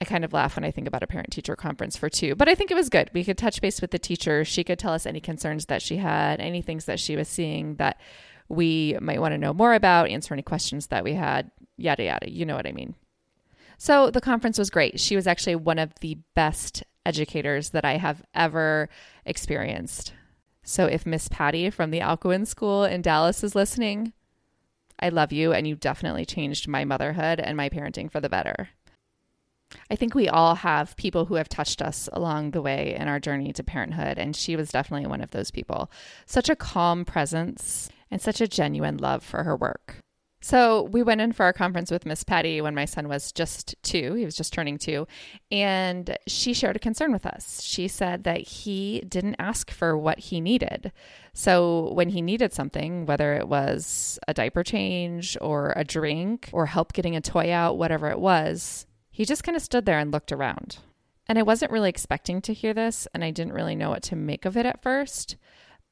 I 0.00 0.05
kind 0.05 0.25
of 0.25 0.32
laugh 0.32 0.56
when 0.56 0.64
I 0.64 0.70
think 0.70 0.87
about 0.87 1.02
a 1.02 1.06
parent 1.06 1.31
teacher 1.31 1.56
conference 1.56 1.96
for 1.96 2.08
two, 2.08 2.34
but 2.34 2.49
I 2.49 2.55
think 2.55 2.70
it 2.70 2.76
was 2.76 2.88
good. 2.88 3.11
We 3.12 3.25
could 3.25 3.37
touch 3.37 3.61
base 3.61 3.82
with 3.82 3.90
the 3.90 3.99
teacher. 3.99 4.44
She 4.44 4.64
could 4.64 4.78
tell 4.78 4.94
us 4.94 5.05
any 5.05 5.20
concerns 5.20 5.67
that 5.67 5.82
she 5.82 5.99
had, 5.99 6.40
any 6.40 6.62
things 6.62 6.87
that 6.87 7.00
she 7.00 7.17
was 7.17 7.28
seeing 7.28 7.75
that 7.75 8.00
we 8.49 8.96
might 9.00 9.20
want 9.20 9.32
to 9.32 9.38
know 9.38 9.52
more 9.52 9.75
about, 9.75 10.08
answer 10.08 10.32
any 10.32 10.43
questions 10.43 10.87
that 10.87 11.05
we 11.05 11.14
had, 11.14 11.50
yada, 11.76 12.05
yada. 12.05 12.31
You 12.31 12.46
know 12.46 12.56
what 12.56 12.67
I 12.67 12.72
mean. 12.72 12.94
So 13.82 14.11
the 14.11 14.21
conference 14.21 14.59
was 14.59 14.69
great. 14.69 15.00
She 15.00 15.17
was 15.17 15.27
actually 15.27 15.56
one 15.56 15.79
of 15.79 15.94
the 16.03 16.19
best 16.35 16.85
educators 17.06 17.71
that 17.71 17.82
I 17.82 17.97
have 17.97 18.23
ever 18.35 18.91
experienced. 19.25 20.12
So 20.62 20.85
if 20.85 21.06
Miss 21.06 21.29
Patty 21.29 21.71
from 21.71 21.91
the 21.91 22.00
Alcuin 22.00 22.47
School 22.47 22.85
in 22.85 23.00
Dallas 23.00 23.43
is 23.43 23.55
listening, 23.55 24.12
I 25.00 25.09
love 25.09 25.32
you 25.32 25.55
and 25.55 25.67
you 25.67 25.77
definitely 25.77 26.27
changed 26.27 26.69
my 26.69 26.85
motherhood 26.85 27.41
and 27.41 27.56
my 27.56 27.71
parenting 27.71 28.12
for 28.12 28.21
the 28.21 28.29
better. 28.29 28.69
I 29.91 29.97
think 29.97 30.15
we 30.15 30.29
all 30.29 30.56
have 30.56 30.94
people 30.97 31.25
who 31.25 31.37
have 31.37 31.49
touched 31.49 31.81
us 31.81 32.06
along 32.12 32.50
the 32.50 32.61
way 32.61 32.94
in 32.94 33.09
our 33.09 33.19
journey 33.19 33.50
to 33.55 33.65
parenthood, 33.65 34.19
and 34.19 34.37
she 34.37 34.56
was 34.56 34.69
definitely 34.69 35.09
one 35.09 35.23
of 35.23 35.31
those 35.31 35.50
people. 35.50 35.91
Such 36.27 36.50
a 36.50 36.56
calm 36.56 37.06
presence 37.06 37.88
and 38.11 38.21
such 38.21 38.43
a 38.43 38.49
genuine 38.49 38.99
love 38.99 39.25
for 39.25 39.44
her 39.44 39.56
work. 39.56 40.00
So 40.43 40.85
we 40.85 41.03
went 41.03 41.21
in 41.21 41.33
for 41.33 41.45
our 41.45 41.53
conference 41.53 41.91
with 41.91 42.07
Miss 42.07 42.25
Patty 42.25 42.63
when 42.63 42.75
my 42.75 42.87
son 42.87 43.09
was 43.09 43.31
just 43.31 43.75
two. 43.83 44.15
He 44.15 44.25
was 44.25 44.35
just 44.35 44.55
turning 44.55 44.79
two. 44.79 45.07
And 45.53 46.17
she 46.27 46.55
shared 46.55 46.77
a 46.77 46.81
concern 46.81 47.13
with 47.13 47.27
us. 47.27 47.63
She 47.63 47.89
said 47.89 48.25
that 48.25 48.41
he 48.41 49.01
didn't 49.07 49.37
ask 49.39 49.71
for 49.71 49.99
what 49.99 50.19
he 50.19 50.41
needed. 50.41 50.93
So 51.35 51.93
when 51.93 52.09
he 52.09 52.23
needed 52.23 52.55
something, 52.55 53.05
whether 53.05 53.35
it 53.35 53.49
was 53.49 54.19
a 54.27 54.35
diaper 54.35 54.63
change 54.63 55.37
or 55.43 55.75
a 55.77 55.85
drink 55.85 56.49
or 56.53 56.67
help 56.67 56.95
getting 56.95 57.17
a 57.17 57.21
toy 57.21 57.53
out, 57.53 57.77
whatever 57.77 58.09
it 58.09 58.19
was, 58.19 58.87
he 59.11 59.27
just 59.27 59.45
kind 59.45 59.57
of 59.57 59.63
stood 59.63 59.85
there 59.85 59.99
and 59.99 60.11
looked 60.11 60.33
around. 60.33 60.79
And 61.27 61.39
I 61.39 61.43
wasn't 61.43 61.71
really 61.71 61.91
expecting 61.91 62.41
to 62.43 62.55
hear 62.55 62.75
this, 62.75 63.07
and 63.15 63.23
I 63.23 63.31
didn't 63.31 63.53
really 63.53 63.77
know 63.77 63.91
what 63.91 64.03
to 64.05 64.17
make 64.17 64.47
of 64.47 64.57
it 64.57 64.67
at 64.67 64.83
first. 64.83 65.37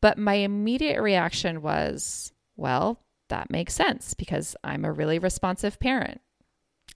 But 0.00 0.18
my 0.18 0.34
immediate 0.34 1.00
reaction 1.00 1.62
was, 1.62 2.32
well, 2.56 3.00
that 3.28 3.50
makes 3.50 3.74
sense 3.74 4.14
because 4.14 4.56
I'm 4.64 4.84
a 4.84 4.92
really 4.92 5.18
responsive 5.18 5.78
parent. 5.78 6.20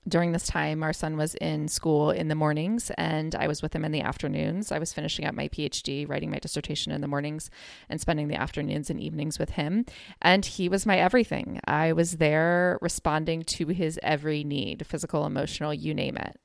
During 0.08 0.32
this 0.32 0.48
time, 0.48 0.82
our 0.82 0.92
son 0.92 1.16
was 1.16 1.36
in 1.36 1.68
school 1.68 2.10
in 2.10 2.26
the 2.26 2.34
mornings 2.34 2.90
and 2.98 3.36
I 3.36 3.46
was 3.46 3.62
with 3.62 3.72
him 3.72 3.84
in 3.84 3.92
the 3.92 4.00
afternoons. 4.00 4.72
I 4.72 4.80
was 4.80 4.92
finishing 4.92 5.26
up 5.26 5.34
my 5.34 5.46
PhD, 5.46 6.08
writing 6.08 6.30
my 6.30 6.40
dissertation 6.40 6.90
in 6.90 7.00
the 7.02 7.06
mornings, 7.06 7.50
and 7.88 8.00
spending 8.00 8.26
the 8.26 8.34
afternoons 8.34 8.90
and 8.90 8.98
evenings 8.98 9.38
with 9.38 9.50
him. 9.50 9.84
And 10.20 10.44
he 10.44 10.68
was 10.68 10.86
my 10.86 10.98
everything. 10.98 11.60
I 11.66 11.92
was 11.92 12.16
there 12.16 12.78
responding 12.82 13.44
to 13.44 13.68
his 13.68 13.98
every 14.02 14.42
need 14.42 14.84
physical, 14.86 15.24
emotional, 15.24 15.72
you 15.72 15.94
name 15.94 16.16
it. 16.16 16.40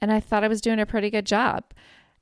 And 0.00 0.12
I 0.12 0.20
thought 0.20 0.44
I 0.44 0.48
was 0.48 0.60
doing 0.60 0.78
a 0.78 0.86
pretty 0.86 1.08
good 1.08 1.26
job. 1.26 1.64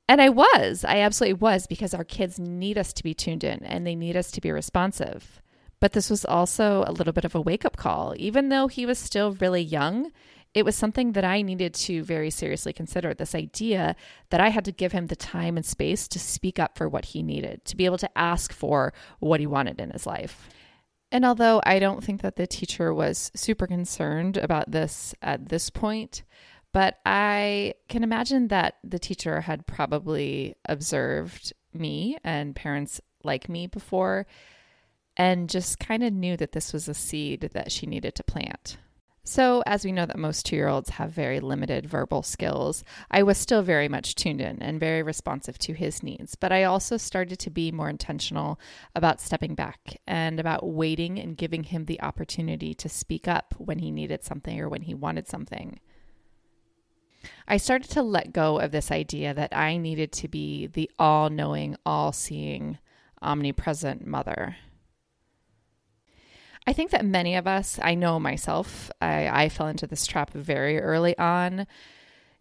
And 0.07 0.21
I 0.21 0.29
was. 0.29 0.85
I 0.85 0.99
absolutely 0.99 1.33
was 1.33 1.67
because 1.67 1.93
our 1.93 2.05
kids 2.05 2.39
need 2.39 2.77
us 2.77 2.93
to 2.93 3.03
be 3.03 3.13
tuned 3.13 3.43
in 3.43 3.61
and 3.65 3.85
they 3.85 3.95
need 3.95 4.15
us 4.15 4.31
to 4.31 4.41
be 4.41 4.51
responsive. 4.53 5.41
But 5.79 5.93
this 5.93 6.09
was 6.09 6.25
also 6.25 6.83
a 6.87 6.91
little 6.91 7.13
bit 7.13 7.25
of 7.25 7.35
a 7.35 7.41
wake 7.41 7.65
up 7.65 7.77
call. 7.77 8.13
Even 8.17 8.49
though 8.49 8.67
he 8.67 8.85
was 8.85 8.97
still 8.97 9.33
really 9.33 9.61
young, 9.61 10.11
it 10.53 10.65
was 10.65 10.75
something 10.75 11.11
that 11.11 11.23
I 11.23 11.43
needed 11.43 11.73
to 11.75 12.03
very 12.03 12.31
seriously 12.31 12.73
consider 12.73 13.13
this 13.13 13.35
idea 13.35 13.95
that 14.31 14.41
I 14.41 14.49
had 14.49 14.65
to 14.65 14.71
give 14.71 14.91
him 14.91 15.07
the 15.07 15.15
time 15.15 15.55
and 15.55 15.65
space 15.65 16.07
to 16.07 16.19
speak 16.19 16.57
up 16.57 16.77
for 16.77 16.89
what 16.89 17.05
he 17.05 17.21
needed, 17.21 17.63
to 17.65 17.75
be 17.75 17.85
able 17.85 17.99
to 17.99 18.17
ask 18.17 18.51
for 18.51 18.91
what 19.19 19.39
he 19.39 19.45
wanted 19.45 19.79
in 19.79 19.91
his 19.91 20.07
life. 20.07 20.49
And 21.11 21.23
although 21.25 21.61
I 21.63 21.79
don't 21.79 22.03
think 22.03 22.21
that 22.21 22.37
the 22.37 22.47
teacher 22.47 22.93
was 22.93 23.31
super 23.35 23.67
concerned 23.67 24.37
about 24.37 24.71
this 24.71 25.13
at 25.21 25.49
this 25.49 25.69
point, 25.69 26.23
but 26.73 26.99
I 27.05 27.75
can 27.87 28.03
imagine 28.03 28.49
that 28.49 28.75
the 28.83 28.99
teacher 28.99 29.41
had 29.41 29.67
probably 29.67 30.55
observed 30.65 31.53
me 31.73 32.17
and 32.23 32.55
parents 32.55 32.99
like 33.23 33.47
me 33.47 33.67
before 33.67 34.25
and 35.17 35.49
just 35.49 35.79
kind 35.79 36.03
of 36.03 36.13
knew 36.13 36.37
that 36.37 36.53
this 36.53 36.71
was 36.71 36.87
a 36.87 36.93
seed 36.93 37.49
that 37.53 37.71
she 37.71 37.87
needed 37.87 38.15
to 38.15 38.23
plant. 38.23 38.77
So, 39.23 39.61
as 39.65 39.83
we 39.83 39.91
know 39.91 40.05
that 40.05 40.17
most 40.17 40.45
two 40.45 40.55
year 40.55 40.69
olds 40.69 40.91
have 40.91 41.11
very 41.11 41.41
limited 41.41 41.85
verbal 41.85 42.23
skills, 42.23 42.85
I 43.11 43.23
was 43.23 43.37
still 43.37 43.61
very 43.61 43.89
much 43.89 44.15
tuned 44.15 44.39
in 44.39 44.61
and 44.61 44.79
very 44.79 45.03
responsive 45.03 45.57
to 45.59 45.73
his 45.73 46.01
needs. 46.01 46.35
But 46.35 46.53
I 46.53 46.63
also 46.63 46.95
started 46.95 47.37
to 47.39 47.49
be 47.49 47.69
more 47.69 47.89
intentional 47.89 48.57
about 48.95 49.19
stepping 49.19 49.53
back 49.53 49.99
and 50.07 50.39
about 50.39 50.65
waiting 50.65 51.19
and 51.19 51.35
giving 51.35 51.63
him 51.63 51.85
the 51.85 51.99
opportunity 52.01 52.73
to 52.75 52.87
speak 52.87 53.27
up 53.27 53.53
when 53.57 53.79
he 53.79 53.91
needed 53.91 54.23
something 54.23 54.61
or 54.61 54.69
when 54.69 54.83
he 54.83 54.93
wanted 54.93 55.27
something. 55.27 55.81
I 57.49 57.57
started 57.57 57.91
to 57.91 58.03
let 58.03 58.31
go 58.31 58.59
of 58.59 58.71
this 58.71 58.91
idea 58.91 59.33
that 59.33 59.53
I 59.53 59.75
needed 59.75 60.13
to 60.13 60.29
be 60.29 60.67
the 60.67 60.89
all 60.97 61.29
knowing, 61.29 61.75
all 61.85 62.13
seeing, 62.13 62.77
omnipresent 63.21 64.07
mother. 64.07 64.55
I 66.67 66.73
think 66.73 66.91
that 66.91 67.05
many 67.05 67.35
of 67.35 67.47
us, 67.47 67.79
I 67.81 67.95
know 67.95 68.19
myself, 68.19 68.91
I, 69.01 69.45
I 69.45 69.49
fell 69.49 69.67
into 69.67 69.87
this 69.87 70.05
trap 70.05 70.33
very 70.33 70.81
early 70.81 71.17
on. 71.17 71.65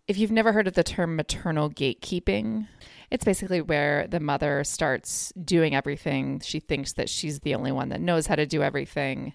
If 0.09 0.19
you've 0.19 0.33
never 0.33 0.53
heard 0.53 0.67
of 0.67 0.75
the 0.75 0.83
term 0.83 1.15
maternal 1.15 1.71
gatekeeping, 1.71 2.67
it's 3.09 3.25
basically 3.25 3.61
where 3.61 4.09
the 4.09 4.19
mother 4.19 4.65
starts 4.65 5.33
doing 5.43 5.77
everything. 5.77 6.41
She 6.41 6.59
thinks 6.59 6.93
that 6.95 7.09
she's 7.09 7.41
the 7.41 7.55
only 7.55 7.71
one 7.71 7.89
that 7.91 8.01
knows 8.01 8.27
how 8.27 8.35
to 8.35 8.47
do 8.47 8.65
everything. 8.65 9.35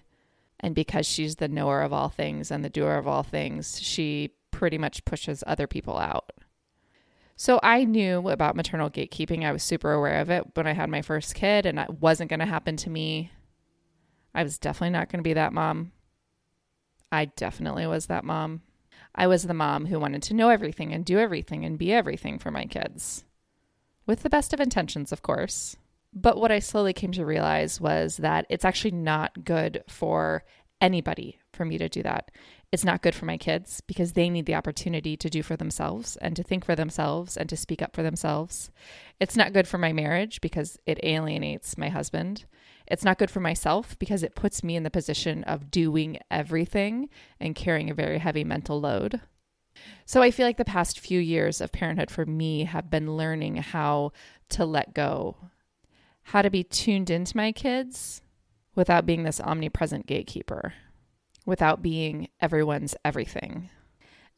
And 0.60 0.74
because 0.74 1.06
she's 1.06 1.36
the 1.36 1.48
knower 1.48 1.80
of 1.80 1.94
all 1.94 2.10
things 2.10 2.50
and 2.50 2.62
the 2.62 2.70
doer 2.70 2.96
of 2.96 3.08
all 3.08 3.22
things, 3.22 3.80
she 3.80 4.34
pretty 4.50 4.76
much 4.76 5.06
pushes 5.06 5.42
other 5.46 5.66
people 5.66 5.96
out. 5.96 6.30
So 7.34 7.58
I 7.62 7.84
knew 7.84 8.28
about 8.28 8.56
maternal 8.56 8.90
gatekeeping. 8.90 9.42
I 9.42 9.52
was 9.52 9.62
super 9.62 9.92
aware 9.92 10.20
of 10.20 10.28
it 10.28 10.54
when 10.54 10.66
I 10.66 10.74
had 10.74 10.90
my 10.90 11.00
first 11.00 11.34
kid, 11.34 11.64
and 11.64 11.78
it 11.78 12.00
wasn't 12.00 12.28
going 12.28 12.40
to 12.40 12.46
happen 12.46 12.76
to 12.76 12.90
me. 12.90 13.30
I 14.34 14.42
was 14.42 14.58
definitely 14.58 14.90
not 14.90 15.08
going 15.08 15.18
to 15.18 15.28
be 15.28 15.34
that 15.34 15.52
mom. 15.52 15.92
I 17.10 17.26
definitely 17.26 17.86
was 17.86 18.06
that 18.06 18.24
mom. 18.24 18.62
I 19.14 19.26
was 19.26 19.42
the 19.42 19.54
mom 19.54 19.86
who 19.86 20.00
wanted 20.00 20.22
to 20.24 20.34
know 20.34 20.48
everything 20.48 20.92
and 20.92 21.04
do 21.04 21.18
everything 21.18 21.64
and 21.64 21.78
be 21.78 21.92
everything 21.92 22.38
for 22.38 22.50
my 22.50 22.64
kids. 22.64 23.24
With 24.06 24.22
the 24.22 24.30
best 24.30 24.52
of 24.52 24.60
intentions, 24.60 25.12
of 25.12 25.22
course. 25.22 25.76
But 26.14 26.38
what 26.38 26.52
I 26.52 26.58
slowly 26.58 26.92
came 26.92 27.12
to 27.12 27.24
realize 27.24 27.80
was 27.80 28.18
that 28.18 28.46
it's 28.48 28.64
actually 28.64 28.92
not 28.92 29.44
good 29.44 29.84
for 29.88 30.44
anybody 30.80 31.38
for 31.52 31.64
me 31.64 31.78
to 31.78 31.88
do 31.88 32.02
that. 32.02 32.30
It's 32.72 32.84
not 32.84 33.02
good 33.02 33.14
for 33.14 33.26
my 33.26 33.36
kids 33.36 33.82
because 33.86 34.12
they 34.12 34.30
need 34.30 34.46
the 34.46 34.54
opportunity 34.54 35.16
to 35.18 35.28
do 35.28 35.42
for 35.42 35.56
themselves 35.56 36.16
and 36.16 36.34
to 36.36 36.42
think 36.42 36.64
for 36.64 36.74
themselves 36.74 37.36
and 37.36 37.48
to 37.50 37.56
speak 37.56 37.82
up 37.82 37.94
for 37.94 38.02
themselves. 38.02 38.70
It's 39.20 39.36
not 39.36 39.52
good 39.52 39.68
for 39.68 39.78
my 39.78 39.92
marriage 39.92 40.40
because 40.40 40.78
it 40.86 40.98
alienates 41.02 41.76
my 41.76 41.90
husband. 41.90 42.46
It's 42.92 43.04
not 43.04 43.18
good 43.18 43.30
for 43.30 43.40
myself 43.40 43.98
because 43.98 44.22
it 44.22 44.36
puts 44.36 44.62
me 44.62 44.76
in 44.76 44.84
the 44.84 44.90
position 44.90 45.42
of 45.44 45.70
doing 45.70 46.18
everything 46.30 47.08
and 47.40 47.56
carrying 47.56 47.90
a 47.90 47.94
very 47.94 48.18
heavy 48.18 48.44
mental 48.44 48.80
load. 48.80 49.20
So 50.04 50.22
I 50.22 50.30
feel 50.30 50.46
like 50.46 50.58
the 50.58 50.64
past 50.64 51.00
few 51.00 51.18
years 51.18 51.60
of 51.60 51.72
parenthood 51.72 52.10
for 52.10 52.26
me 52.26 52.64
have 52.64 52.90
been 52.90 53.16
learning 53.16 53.56
how 53.56 54.12
to 54.50 54.64
let 54.64 54.94
go, 54.94 55.36
how 56.22 56.42
to 56.42 56.50
be 56.50 56.62
tuned 56.62 57.10
into 57.10 57.36
my 57.36 57.50
kids 57.50 58.22
without 58.74 59.06
being 59.06 59.24
this 59.24 59.40
omnipresent 59.40 60.06
gatekeeper 60.06 60.74
without 61.44 61.82
being 61.82 62.28
everyone's 62.40 62.94
everything. 63.04 63.70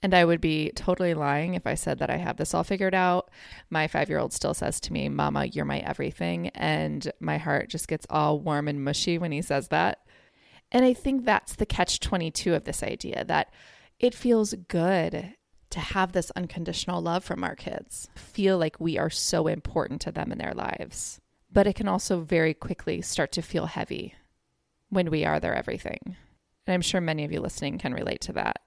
And 0.04 0.12
I 0.12 0.26
would 0.26 0.42
be 0.42 0.70
totally 0.76 1.14
lying 1.14 1.54
if 1.54 1.66
I 1.66 1.76
said 1.76 1.98
that 2.00 2.10
I 2.10 2.18
have 2.18 2.36
this 2.36 2.52
all 2.52 2.62
figured 2.62 2.94
out. 2.94 3.30
My 3.70 3.88
five 3.88 4.10
year 4.10 4.18
old 4.18 4.34
still 4.34 4.52
says 4.52 4.78
to 4.80 4.92
me, 4.92 5.08
Mama, 5.08 5.46
you're 5.46 5.64
my 5.64 5.78
everything. 5.78 6.48
And 6.48 7.10
my 7.20 7.38
heart 7.38 7.70
just 7.70 7.88
gets 7.88 8.06
all 8.10 8.38
warm 8.38 8.68
and 8.68 8.84
mushy 8.84 9.16
when 9.16 9.32
he 9.32 9.40
says 9.40 9.68
that. 9.68 10.00
And 10.70 10.84
I 10.84 10.92
think 10.92 11.24
that's 11.24 11.56
the 11.56 11.64
catch 11.64 12.00
22 12.00 12.54
of 12.54 12.64
this 12.64 12.82
idea 12.82 13.24
that 13.24 13.50
it 13.98 14.14
feels 14.14 14.52
good 14.68 15.36
to 15.70 15.80
have 15.80 16.12
this 16.12 16.30
unconditional 16.36 17.00
love 17.00 17.24
from 17.24 17.42
our 17.42 17.56
kids, 17.56 18.06
feel 18.14 18.58
like 18.58 18.78
we 18.78 18.98
are 18.98 19.08
so 19.08 19.46
important 19.46 20.02
to 20.02 20.12
them 20.12 20.30
in 20.30 20.36
their 20.36 20.52
lives. 20.52 21.18
But 21.50 21.66
it 21.66 21.76
can 21.76 21.88
also 21.88 22.20
very 22.20 22.52
quickly 22.52 23.00
start 23.00 23.32
to 23.32 23.42
feel 23.42 23.64
heavy 23.64 24.14
when 24.90 25.10
we 25.10 25.24
are 25.24 25.40
their 25.40 25.54
everything. 25.54 26.16
And 26.66 26.74
I'm 26.74 26.82
sure 26.82 27.00
many 27.00 27.24
of 27.24 27.32
you 27.32 27.40
listening 27.40 27.78
can 27.78 27.94
relate 27.94 28.20
to 28.20 28.34
that. 28.34 28.60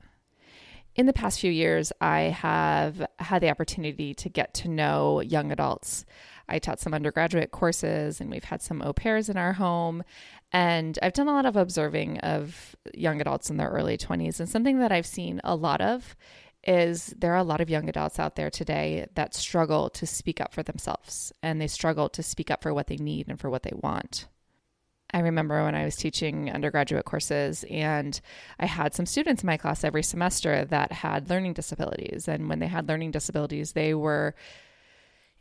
In 0.97 1.05
the 1.05 1.13
past 1.13 1.39
few 1.39 1.51
years, 1.51 1.93
I 2.01 2.21
have 2.21 3.05
had 3.19 3.43
the 3.43 3.51
opportunity 3.51 4.15
to 4.15 4.29
get 4.29 4.55
to 4.55 4.67
know 4.67 5.21
young 5.21 5.51
adults. 5.51 6.05
I 6.49 6.57
taught 6.57 6.79
some 6.79 6.93
undergraduate 6.93 7.51
courses 7.51 8.19
and 8.19 8.31
we've 8.31 8.43
had 8.43 8.63
some 8.63 8.81
au 8.81 8.93
pairs 8.93 9.29
in 9.29 9.37
our 9.37 9.53
home. 9.53 10.03
And 10.51 10.97
I've 11.03 11.13
done 11.13 11.27
a 11.27 11.33
lot 11.33 11.45
of 11.45 11.55
observing 11.55 12.17
of 12.21 12.75
young 12.95 13.21
adults 13.21 13.51
in 13.51 13.57
their 13.57 13.69
early 13.69 13.95
20s. 13.95 14.39
And 14.39 14.49
something 14.49 14.79
that 14.79 14.91
I've 14.91 15.05
seen 15.05 15.39
a 15.43 15.55
lot 15.55 15.81
of 15.81 16.15
is 16.63 17.13
there 17.15 17.33
are 17.33 17.37
a 17.37 17.43
lot 17.43 17.61
of 17.61 17.69
young 17.69 17.87
adults 17.87 18.17
out 18.17 18.35
there 18.35 18.49
today 18.49 19.05
that 19.13 19.35
struggle 19.35 19.91
to 19.91 20.07
speak 20.07 20.41
up 20.41 20.51
for 20.51 20.63
themselves 20.63 21.31
and 21.43 21.61
they 21.61 21.67
struggle 21.67 22.09
to 22.09 22.23
speak 22.23 22.49
up 22.49 22.63
for 22.63 22.73
what 22.73 22.87
they 22.87 22.97
need 22.97 23.27
and 23.27 23.39
for 23.39 23.51
what 23.51 23.61
they 23.61 23.73
want. 23.75 24.25
I 25.13 25.19
remember 25.19 25.63
when 25.63 25.75
I 25.75 25.85
was 25.85 25.95
teaching 25.95 26.51
undergraduate 26.51 27.05
courses, 27.05 27.63
and 27.69 28.19
I 28.59 28.65
had 28.65 28.93
some 28.93 29.05
students 29.05 29.41
in 29.41 29.47
my 29.47 29.57
class 29.57 29.83
every 29.83 30.03
semester 30.03 30.65
that 30.65 30.91
had 30.91 31.29
learning 31.29 31.53
disabilities. 31.53 32.27
And 32.27 32.49
when 32.49 32.59
they 32.59 32.67
had 32.67 32.89
learning 32.89 33.11
disabilities, 33.11 33.71
they 33.71 33.93
were 33.93 34.35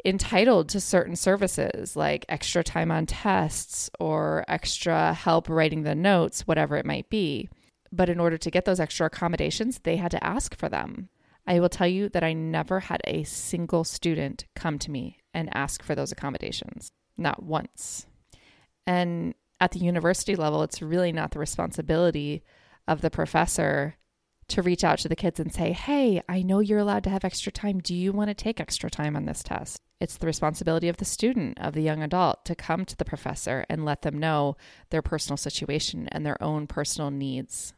entitled 0.04 0.68
to 0.68 0.80
certain 0.80 1.16
services 1.16 1.96
like 1.96 2.24
extra 2.28 2.62
time 2.62 2.92
on 2.92 3.06
tests 3.06 3.90
or 3.98 4.44
extra 4.46 5.12
help 5.12 5.48
writing 5.48 5.82
the 5.82 5.94
notes, 5.94 6.46
whatever 6.46 6.76
it 6.76 6.86
might 6.86 7.10
be. 7.10 7.48
But 7.90 8.08
in 8.08 8.20
order 8.20 8.38
to 8.38 8.50
get 8.50 8.66
those 8.66 8.80
extra 8.80 9.06
accommodations, 9.06 9.80
they 9.80 9.96
had 9.96 10.12
to 10.12 10.24
ask 10.24 10.56
for 10.56 10.68
them. 10.68 11.08
I 11.46 11.60
will 11.60 11.68
tell 11.68 11.86
you 11.86 12.08
that 12.10 12.24
I 12.24 12.32
never 12.32 12.80
had 12.80 13.00
a 13.04 13.24
single 13.24 13.84
student 13.84 14.44
come 14.54 14.78
to 14.80 14.90
me 14.90 15.18
and 15.32 15.48
ask 15.54 15.82
for 15.82 15.94
those 15.94 16.12
accommodations, 16.12 16.92
not 17.16 17.42
once. 17.42 18.06
And 18.86 19.34
at 19.60 19.72
the 19.72 19.78
university 19.78 20.36
level, 20.36 20.62
it's 20.62 20.82
really 20.82 21.12
not 21.12 21.30
the 21.30 21.38
responsibility 21.38 22.42
of 22.86 23.00
the 23.00 23.10
professor 23.10 23.96
to 24.48 24.62
reach 24.62 24.84
out 24.84 24.98
to 25.00 25.08
the 25.08 25.16
kids 25.16 25.40
and 25.40 25.52
say, 25.52 25.72
Hey, 25.72 26.22
I 26.28 26.42
know 26.42 26.60
you're 26.60 26.78
allowed 26.78 27.04
to 27.04 27.10
have 27.10 27.24
extra 27.24 27.50
time. 27.50 27.80
Do 27.80 27.94
you 27.94 28.12
want 28.12 28.28
to 28.28 28.34
take 28.34 28.60
extra 28.60 28.90
time 28.90 29.16
on 29.16 29.24
this 29.24 29.42
test? 29.42 29.80
It's 30.00 30.18
the 30.18 30.26
responsibility 30.26 30.88
of 30.88 30.98
the 30.98 31.04
student, 31.04 31.58
of 31.58 31.72
the 31.72 31.82
young 31.82 32.02
adult, 32.02 32.44
to 32.44 32.54
come 32.54 32.84
to 32.84 32.96
the 32.96 33.04
professor 33.04 33.64
and 33.68 33.84
let 33.84 34.02
them 34.02 34.18
know 34.18 34.56
their 34.90 35.02
personal 35.02 35.36
situation 35.36 36.08
and 36.12 36.24
their 36.24 36.40
own 36.42 36.66
personal 36.66 37.10
needs. 37.10 37.72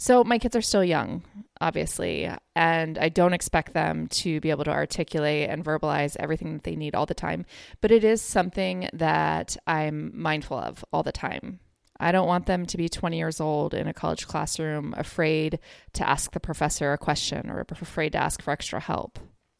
So, 0.00 0.22
my 0.22 0.38
kids 0.38 0.54
are 0.54 0.62
still 0.62 0.84
young, 0.84 1.24
obviously, 1.60 2.30
and 2.54 2.96
I 2.98 3.08
don't 3.08 3.32
expect 3.32 3.74
them 3.74 4.06
to 4.08 4.40
be 4.40 4.50
able 4.50 4.62
to 4.64 4.70
articulate 4.70 5.50
and 5.50 5.64
verbalize 5.64 6.16
everything 6.20 6.52
that 6.52 6.62
they 6.62 6.76
need 6.76 6.94
all 6.94 7.04
the 7.04 7.14
time, 7.14 7.44
but 7.80 7.90
it 7.90 8.04
is 8.04 8.22
something 8.22 8.88
that 8.92 9.56
I'm 9.66 10.12
mindful 10.14 10.56
of 10.56 10.84
all 10.92 11.02
the 11.02 11.10
time. 11.10 11.58
I 11.98 12.12
don't 12.12 12.28
want 12.28 12.46
them 12.46 12.64
to 12.66 12.76
be 12.76 12.88
20 12.88 13.18
years 13.18 13.40
old 13.40 13.74
in 13.74 13.88
a 13.88 13.92
college 13.92 14.28
classroom 14.28 14.94
afraid 14.96 15.58
to 15.94 16.08
ask 16.08 16.30
the 16.30 16.38
professor 16.38 16.92
a 16.92 16.98
question 16.98 17.50
or 17.50 17.66
afraid 17.68 18.12
to 18.12 18.22
ask 18.22 18.40
for 18.40 18.52
extra 18.52 18.78
help. 18.78 19.18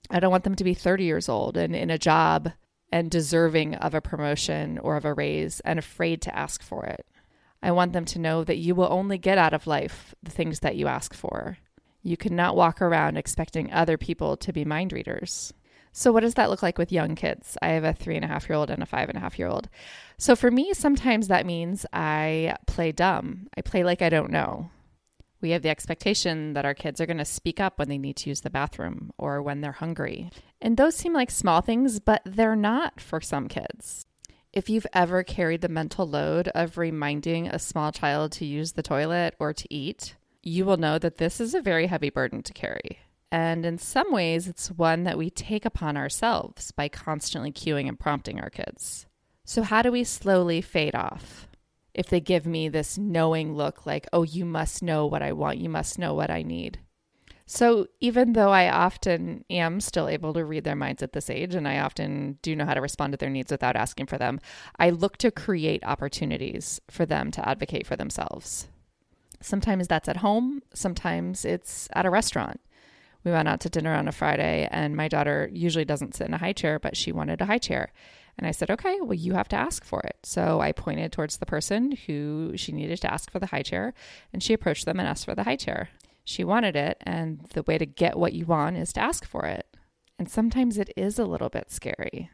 I 0.09 0.21
don't 0.21 0.31
want 0.31 0.45
them 0.45 0.55
to 0.55 0.65
be 0.65 0.75
30 0.75 1.03
years 1.03 1.29
old 1.29 1.57
and 1.57 1.75
in 1.75 1.91
a 1.91 1.99
job 1.99 2.53
and 2.93 3.11
deserving 3.11 3.75
of 3.75 3.93
a 3.93 4.01
promotion 4.01 4.79
or 4.79 4.97
of 4.97 5.05
a 5.05 5.13
raise 5.13 5.59
and 5.61 5.81
afraid 5.81 6.23
to 6.23 6.37
ask 6.37 6.63
for 6.63 6.87
it. 6.87 7.05
I 7.63 7.73
want 7.73 7.93
them 7.93 8.05
to 8.07 8.19
know 8.19 8.45
that 8.45 8.59
you 8.59 8.75
will 8.75 8.89
only 8.91 9.19
get 9.19 9.39
out 9.39 9.55
of 9.55 9.67
life 9.67 10.15
the 10.23 10.31
things 10.31 10.61
that 10.61 10.77
you 10.77 10.87
ask 10.87 11.15
for. 11.15 11.59
You 12.03 12.17
cannot 12.17 12.57
walk 12.57 12.81
around 12.81 13.17
expecting 13.17 13.73
other 13.73 13.97
people 13.99 14.37
to 14.39 14.53
be 14.53 14.65
mind 14.65 14.93
readers. 14.93 15.53
So, 15.93 16.13
what 16.13 16.21
does 16.21 16.35
that 16.35 16.51
look 16.51 16.63
like 16.63 16.79
with 16.79 16.93
young 16.93 17.17
kids? 17.17 17.59
I 17.61 17.69
have 17.71 17.85
a 17.85 17.93
three 17.93 18.15
and 18.15 18.25
a 18.25 18.29
half 18.29 18.49
year 18.49 18.57
old 18.57 18.71
and 18.71 18.83
a 18.83 18.87
five 18.87 19.09
and 19.09 19.19
a 19.19 19.21
half 19.21 19.39
year 19.39 19.49
old. 19.49 19.69
So, 20.17 20.37
for 20.37 20.51
me, 20.51 20.73
sometimes 20.75 21.29
that 21.29 21.47
means 21.47 21.85
I 21.93 22.57
play 22.67 22.93
dumb. 22.93 23.49
I 23.57 23.63
play 23.63 23.83
like 23.83 24.01
I 24.03 24.09
don't 24.09 24.31
know. 24.31 24.71
We 25.41 25.51
have 25.51 25.63
the 25.63 25.71
expectation 25.71 26.55
that 26.55 26.65
our 26.65 26.75
kids 26.75 27.01
are 27.01 27.07
going 27.07 27.19
to 27.19 27.25
speak 27.25 27.61
up 27.61 27.79
when 27.79 27.89
they 27.89 27.99
need 27.99 28.17
to 28.17 28.29
use 28.29 28.41
the 28.41 28.51
bathroom 28.51 29.13
or 29.19 29.41
when 29.41 29.61
they're 29.61 29.73
hungry. 29.73 30.31
And 30.61 30.77
those 30.77 30.97
seem 30.97 31.13
like 31.13 31.31
small 31.31 31.61
things, 31.61 32.01
but 32.01 32.23
they're 32.25 32.57
not 32.57 33.01
for 33.01 33.21
some 33.21 33.47
kids. 33.47 34.05
If 34.59 34.69
you've 34.69 34.89
ever 34.93 35.23
carried 35.23 35.61
the 35.61 35.69
mental 35.69 36.05
load 36.05 36.49
of 36.49 36.79
reminding 36.79 37.47
a 37.47 37.61
small 37.61 37.93
child 37.93 38.33
to 38.33 38.45
use 38.45 38.73
the 38.73 38.83
toilet 38.83 39.37
or 39.39 39.53
to 39.53 39.73
eat, 39.73 40.17
you 40.43 40.65
will 40.65 40.77
know 40.77 40.99
that 40.99 41.19
this 41.19 41.41
is 41.41 41.55
a 41.55 41.63
very 41.63 41.87
heavy 41.87 42.11
burden 42.11 42.43
to 42.43 42.53
carry. 42.53 42.99
And 43.31 43.65
in 43.65 43.79
some 43.79 44.11
ways, 44.11 44.49
it's 44.49 44.73
one 44.73 45.05
that 45.05 45.17
we 45.17 45.31
take 45.31 45.65
upon 45.65 45.97
ourselves 45.97 46.73
by 46.73 46.89
constantly 46.89 47.53
cueing 47.53 47.87
and 47.87 48.01
prompting 48.01 48.41
our 48.41 48.51
kids. 48.51 49.07
So, 49.45 49.63
how 49.63 49.81
do 49.81 49.93
we 49.93 50.03
slowly 50.03 50.61
fade 50.61 50.97
off? 50.97 51.47
If 51.95 52.09
they 52.09 52.19
give 52.19 52.45
me 52.45 52.69
this 52.69 52.99
knowing 52.99 53.55
look 53.55 53.87
like, 53.87 54.09
oh, 54.13 54.25
you 54.25 54.45
must 54.45 54.83
know 54.83 55.07
what 55.07 55.23
I 55.23 55.35
want, 55.35 55.59
you 55.59 55.69
must 55.69 56.01
know 56.01 56.15
what 56.15 56.33
I 56.33 56.43
need. 56.43 56.81
So 57.51 57.87
even 57.99 58.35
though 58.35 58.51
I 58.51 58.69
often 58.69 59.43
am 59.49 59.81
still 59.81 60.07
able 60.07 60.35
to 60.35 60.45
read 60.45 60.65
their 60.65 60.77
minds 60.77 61.03
at 61.03 61.15
this 61.15 61.31
age, 61.31 61.55
and 61.55 61.67
I 61.67 61.79
often 61.79 62.39
do 62.43 62.55
know 62.55 62.67
how 62.67 62.75
to 62.75 62.83
respond 62.83 63.15
to 63.15 63.17
their 63.17 63.31
needs 63.31 63.51
without 63.51 63.75
asking 63.75 64.05
for 64.05 64.19
them, 64.19 64.39
I 64.79 64.91
look 64.91 65.17
to 65.17 65.31
create 65.31 65.83
opportunities 65.83 66.79
for 66.91 67.07
them 67.07 67.31
to 67.31 67.49
advocate 67.49 67.87
for 67.87 67.97
themselves. 67.97 68.69
Sometimes 69.41 69.89
that's 69.89 70.11
at 70.11 70.19
home, 70.19 70.61
sometimes 70.75 71.47
it's 71.47 71.89
at 71.95 72.05
a 72.05 72.11
restaurant. 72.11 72.61
We 73.25 73.31
went 73.31 73.49
out 73.49 73.61
to 73.61 73.71
dinner 73.71 73.95
on 73.95 74.09
a 74.09 74.13
Friday, 74.13 74.69
and 74.71 74.95
my 74.95 75.09
daughter 75.09 75.49
usually 75.51 75.87
doesn't 75.87 76.17
sit 76.17 76.29
in 76.29 76.35
a 76.35 76.39
high 76.39 76.53
chair, 76.53 76.79
but 76.79 76.99
she 76.99 77.13
wanted 77.13 77.41
a 77.41 77.47
high 77.47 77.59
chair. 77.59 77.95
And 78.37 78.47
I 78.47 78.51
said, 78.51 78.71
okay, 78.71 78.99
well, 79.01 79.15
you 79.15 79.33
have 79.33 79.49
to 79.49 79.57
ask 79.57 79.87
for 79.87 80.01
it. 80.01 80.19
So 80.23 80.61
I 80.61 80.73
pointed 80.73 81.13
towards 81.13 81.39
the 81.39 81.47
person 81.47 81.93
who 82.07 82.53
she 82.57 82.73
needed 82.73 83.01
to 83.01 83.13
ask 83.13 83.31
for 83.31 83.39
the 83.39 83.47
high 83.47 83.63
chair, 83.63 83.95
and 84.35 84.43
she 84.43 84.53
approached 84.53 84.85
them 84.85 85.01
and 85.01 85.09
asked 85.09 85.25
for 85.25 85.35
the 85.35 85.45
high 85.45 85.57
chair. 85.57 85.89
She 86.29 86.45
wanted 86.45 86.77
it, 86.77 86.99
and 87.07 87.41
the 87.55 87.63
way 87.63 87.79
to 87.79 87.87
get 87.87 88.19
what 88.19 88.35
you 88.35 88.45
want 88.45 88.77
is 88.77 88.93
to 88.93 89.01
ask 89.01 89.25
for 89.25 89.47
it. 89.47 89.67
And 90.19 90.29
sometimes 90.29 90.77
it 90.77 90.93
is 90.95 91.19
a 91.19 91.25
little 91.25 91.49
bit 91.49 91.71
scary. 91.71 92.29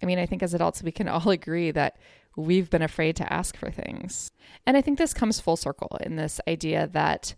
I 0.00 0.06
mean, 0.06 0.20
I 0.20 0.26
think 0.26 0.44
as 0.44 0.54
adults, 0.54 0.84
we 0.84 0.92
can 0.92 1.08
all 1.14 1.30
agree 1.30 1.72
that 1.72 1.96
we've 2.36 2.70
been 2.70 2.80
afraid 2.80 3.16
to 3.16 3.32
ask 3.32 3.56
for 3.56 3.72
things. 3.72 4.30
And 4.66 4.76
I 4.76 4.80
think 4.82 4.98
this 4.98 5.12
comes 5.12 5.40
full 5.40 5.56
circle 5.56 5.98
in 6.00 6.14
this 6.14 6.40
idea 6.46 6.86
that 6.92 7.34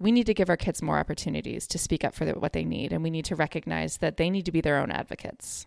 We 0.00 0.12
need 0.12 0.26
to 0.26 0.34
give 0.34 0.48
our 0.48 0.56
kids 0.56 0.80
more 0.80 0.98
opportunities 0.98 1.66
to 1.68 1.78
speak 1.78 2.04
up 2.04 2.14
for 2.14 2.24
what 2.32 2.52
they 2.52 2.64
need, 2.64 2.92
and 2.92 3.02
we 3.02 3.10
need 3.10 3.24
to 3.26 3.34
recognize 3.36 3.98
that 3.98 4.16
they 4.16 4.30
need 4.30 4.44
to 4.46 4.52
be 4.52 4.60
their 4.60 4.78
own 4.78 4.90
advocates. 4.92 5.66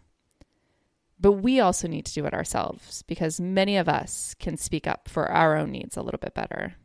But 1.20 1.34
we 1.34 1.60
also 1.60 1.88
need 1.88 2.06
to 2.06 2.14
do 2.14 2.26
it 2.26 2.34
ourselves 2.34 3.04
because 3.04 3.40
many 3.40 3.78
of 3.78 3.88
us 3.90 4.34
can 4.40 4.58
speak 4.58 4.88
up 4.88 5.08
for 5.10 5.30
our 5.30 5.56
own 5.58 5.72
needs 5.72 5.98
a 5.98 6.02
little 6.02 6.18
bit 6.20 6.34
better. 6.34 6.76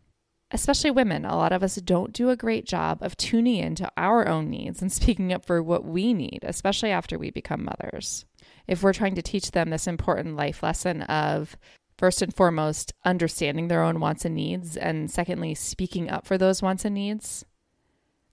Especially 0.53 0.93
women, 0.93 1.25
a 1.25 1.37
lot 1.37 1.53
of 1.53 1.63
us 1.63 1.75
don't 1.77 2.13
do 2.13 2.31
a 2.31 2.37
great 2.37 2.67
job 2.67 3.03
of 3.03 3.17
tuning 3.17 3.57
into 3.57 3.91
our 3.97 4.29
own 4.29 4.49
needs 4.49 4.81
and 4.81 4.93
speaking 4.93 5.33
up 5.33 5.45
for 5.45 5.63
what 5.63 5.85
we 5.85 6.15
need, 6.15 6.41
especially 6.43 6.91
after 6.91 7.19
we 7.19 7.31
become 7.31 7.65
mothers. 7.65 8.25
If 8.67 8.83
we're 8.83 8.93
trying 8.93 9.17
to 9.17 9.23
teach 9.23 9.51
them 9.51 9.71
this 9.71 9.87
important 9.89 10.37
life 10.37 10.63
lesson 10.63 11.03
of 11.03 11.57
first 11.99 12.23
and 12.23 12.35
foremost, 12.35 12.93
understanding 13.05 13.69
their 13.69 13.83
own 13.83 13.99
wants 13.99 14.25
and 14.25 14.35
needs, 14.35 14.77
and 14.77 15.11
secondly, 15.11 15.55
speaking 15.55 16.11
up 16.11 16.27
for 16.27 16.39
those 16.39 16.63
wants 16.63 16.85
and 16.85 16.95
needs, 16.95 17.45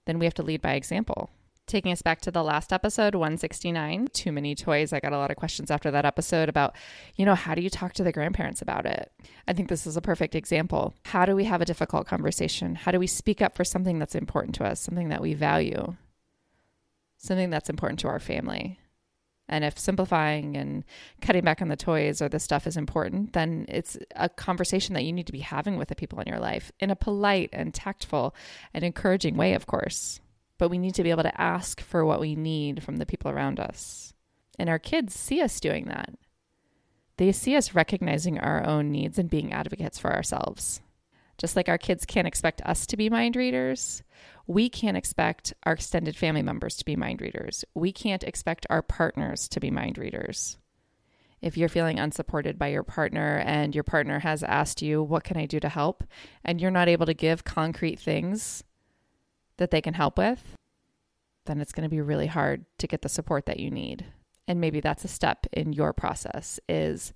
then 0.06 0.18
we 0.18 0.26
have 0.26 0.34
to 0.34 0.42
lead 0.42 0.62
by 0.62 0.74
example. 0.74 1.30
Taking 1.66 1.92
us 1.92 2.02
back 2.02 2.20
to 2.20 2.30
the 2.30 2.42
last 2.42 2.74
episode, 2.74 3.14
169, 3.14 4.08
Too 4.12 4.32
Many 4.32 4.54
Toys. 4.54 4.92
I 4.92 5.00
got 5.00 5.14
a 5.14 5.18
lot 5.18 5.30
of 5.30 5.38
questions 5.38 5.70
after 5.70 5.90
that 5.90 6.04
episode 6.04 6.50
about, 6.50 6.76
you 7.16 7.24
know, 7.24 7.34
how 7.34 7.54
do 7.54 7.62
you 7.62 7.70
talk 7.70 7.94
to 7.94 8.04
the 8.04 8.12
grandparents 8.12 8.60
about 8.60 8.84
it? 8.84 9.10
I 9.48 9.54
think 9.54 9.70
this 9.70 9.86
is 9.86 9.96
a 9.96 10.02
perfect 10.02 10.34
example. 10.34 10.92
How 11.06 11.24
do 11.24 11.34
we 11.34 11.44
have 11.44 11.62
a 11.62 11.64
difficult 11.64 12.06
conversation? 12.06 12.74
How 12.74 12.92
do 12.92 12.98
we 12.98 13.06
speak 13.06 13.40
up 13.40 13.56
for 13.56 13.64
something 13.64 13.98
that's 13.98 14.14
important 14.14 14.54
to 14.56 14.64
us, 14.64 14.78
something 14.78 15.08
that 15.08 15.22
we 15.22 15.32
value, 15.32 15.96
something 17.16 17.48
that's 17.48 17.70
important 17.70 17.98
to 18.00 18.08
our 18.08 18.20
family? 18.20 18.78
And 19.48 19.64
if 19.64 19.78
simplifying 19.78 20.58
and 20.58 20.84
cutting 21.22 21.44
back 21.44 21.62
on 21.62 21.68
the 21.68 21.76
toys 21.76 22.20
or 22.20 22.28
the 22.28 22.40
stuff 22.40 22.66
is 22.66 22.76
important, 22.76 23.32
then 23.32 23.64
it's 23.68 23.96
a 24.16 24.28
conversation 24.28 24.94
that 24.94 25.04
you 25.04 25.14
need 25.14 25.26
to 25.26 25.32
be 25.32 25.40
having 25.40 25.78
with 25.78 25.88
the 25.88 25.96
people 25.96 26.20
in 26.20 26.28
your 26.28 26.40
life 26.40 26.72
in 26.78 26.90
a 26.90 26.96
polite 26.96 27.50
and 27.54 27.72
tactful 27.72 28.34
and 28.74 28.84
encouraging 28.84 29.36
way, 29.36 29.54
of 29.54 29.66
course. 29.66 30.20
But 30.64 30.70
we 30.70 30.78
need 30.78 30.94
to 30.94 31.02
be 31.02 31.10
able 31.10 31.24
to 31.24 31.38
ask 31.38 31.82
for 31.82 32.06
what 32.06 32.20
we 32.20 32.34
need 32.34 32.82
from 32.82 32.96
the 32.96 33.04
people 33.04 33.30
around 33.30 33.60
us. 33.60 34.14
And 34.58 34.70
our 34.70 34.78
kids 34.78 35.14
see 35.14 35.42
us 35.42 35.60
doing 35.60 35.88
that. 35.88 36.14
They 37.18 37.32
see 37.32 37.54
us 37.54 37.74
recognizing 37.74 38.38
our 38.38 38.66
own 38.66 38.90
needs 38.90 39.18
and 39.18 39.28
being 39.28 39.52
advocates 39.52 39.98
for 39.98 40.10
ourselves. 40.10 40.80
Just 41.36 41.54
like 41.54 41.68
our 41.68 41.76
kids 41.76 42.06
can't 42.06 42.26
expect 42.26 42.62
us 42.62 42.86
to 42.86 42.96
be 42.96 43.10
mind 43.10 43.36
readers, 43.36 44.02
we 44.46 44.70
can't 44.70 44.96
expect 44.96 45.52
our 45.64 45.74
extended 45.74 46.16
family 46.16 46.40
members 46.40 46.76
to 46.76 46.84
be 46.86 46.96
mind 46.96 47.20
readers. 47.20 47.66
We 47.74 47.92
can't 47.92 48.24
expect 48.24 48.66
our 48.70 48.80
partners 48.80 49.50
to 49.50 49.60
be 49.60 49.70
mind 49.70 49.98
readers. 49.98 50.56
If 51.42 51.58
you're 51.58 51.68
feeling 51.68 51.98
unsupported 51.98 52.58
by 52.58 52.68
your 52.68 52.84
partner 52.84 53.42
and 53.44 53.74
your 53.74 53.84
partner 53.84 54.20
has 54.20 54.42
asked 54.42 54.80
you, 54.80 55.02
What 55.02 55.24
can 55.24 55.36
I 55.36 55.44
do 55.44 55.60
to 55.60 55.68
help? 55.68 56.04
and 56.42 56.58
you're 56.58 56.70
not 56.70 56.88
able 56.88 57.04
to 57.04 57.12
give 57.12 57.44
concrete 57.44 58.00
things 58.00 58.64
that 59.58 59.70
they 59.70 59.80
can 59.80 59.94
help 59.94 60.18
with, 60.18 60.56
then 61.46 61.60
it's 61.60 61.72
going 61.72 61.88
to 61.88 61.94
be 61.94 62.00
really 62.00 62.26
hard 62.26 62.64
to 62.78 62.86
get 62.86 63.02
the 63.02 63.08
support 63.08 63.46
that 63.46 63.60
you 63.60 63.70
need. 63.70 64.06
And 64.46 64.60
maybe 64.60 64.80
that's 64.80 65.04
a 65.04 65.08
step 65.08 65.46
in 65.52 65.72
your 65.72 65.92
process 65.92 66.60
is 66.68 67.12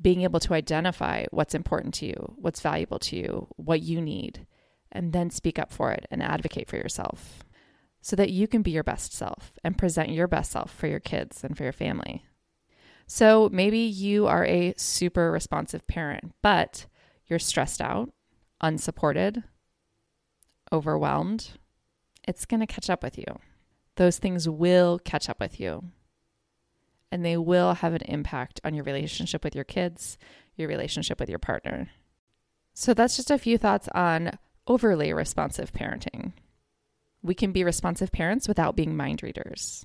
being 0.00 0.22
able 0.22 0.40
to 0.40 0.54
identify 0.54 1.24
what's 1.30 1.54
important 1.54 1.94
to 1.94 2.06
you, 2.06 2.34
what's 2.36 2.60
valuable 2.60 2.98
to 2.98 3.16
you, 3.16 3.48
what 3.56 3.82
you 3.82 4.00
need, 4.00 4.46
and 4.90 5.12
then 5.12 5.30
speak 5.30 5.58
up 5.58 5.72
for 5.72 5.92
it 5.92 6.06
and 6.10 6.22
advocate 6.22 6.68
for 6.68 6.76
yourself 6.76 7.44
so 8.00 8.16
that 8.16 8.30
you 8.30 8.48
can 8.48 8.62
be 8.62 8.72
your 8.72 8.82
best 8.82 9.12
self 9.12 9.52
and 9.62 9.78
present 9.78 10.10
your 10.10 10.26
best 10.26 10.50
self 10.50 10.72
for 10.74 10.88
your 10.88 11.00
kids 11.00 11.44
and 11.44 11.56
for 11.56 11.62
your 11.62 11.72
family. 11.72 12.24
So 13.06 13.48
maybe 13.52 13.78
you 13.78 14.26
are 14.26 14.44
a 14.44 14.74
super 14.76 15.30
responsive 15.30 15.86
parent, 15.86 16.32
but 16.42 16.86
you're 17.26 17.38
stressed 17.38 17.80
out, 17.80 18.10
unsupported, 18.60 19.44
overwhelmed. 20.72 21.50
It's 22.26 22.46
going 22.46 22.60
to 22.60 22.66
catch 22.66 22.88
up 22.88 23.02
with 23.02 23.18
you. 23.18 23.24
Those 23.96 24.18
things 24.18 24.48
will 24.48 24.98
catch 24.98 25.28
up 25.28 25.38
with 25.38 25.60
you. 25.60 25.84
And 27.10 27.24
they 27.24 27.36
will 27.36 27.74
have 27.74 27.92
an 27.92 28.02
impact 28.02 28.60
on 28.64 28.74
your 28.74 28.84
relationship 28.84 29.44
with 29.44 29.54
your 29.54 29.64
kids, 29.64 30.16
your 30.56 30.68
relationship 30.68 31.20
with 31.20 31.28
your 31.28 31.38
partner. 31.38 31.90
So 32.72 32.94
that's 32.94 33.16
just 33.16 33.30
a 33.30 33.38
few 33.38 33.58
thoughts 33.58 33.88
on 33.94 34.38
overly 34.66 35.12
responsive 35.12 35.72
parenting. 35.72 36.32
We 37.22 37.34
can 37.34 37.52
be 37.52 37.64
responsive 37.64 38.12
parents 38.12 38.48
without 38.48 38.76
being 38.76 38.96
mind 38.96 39.22
readers. 39.22 39.84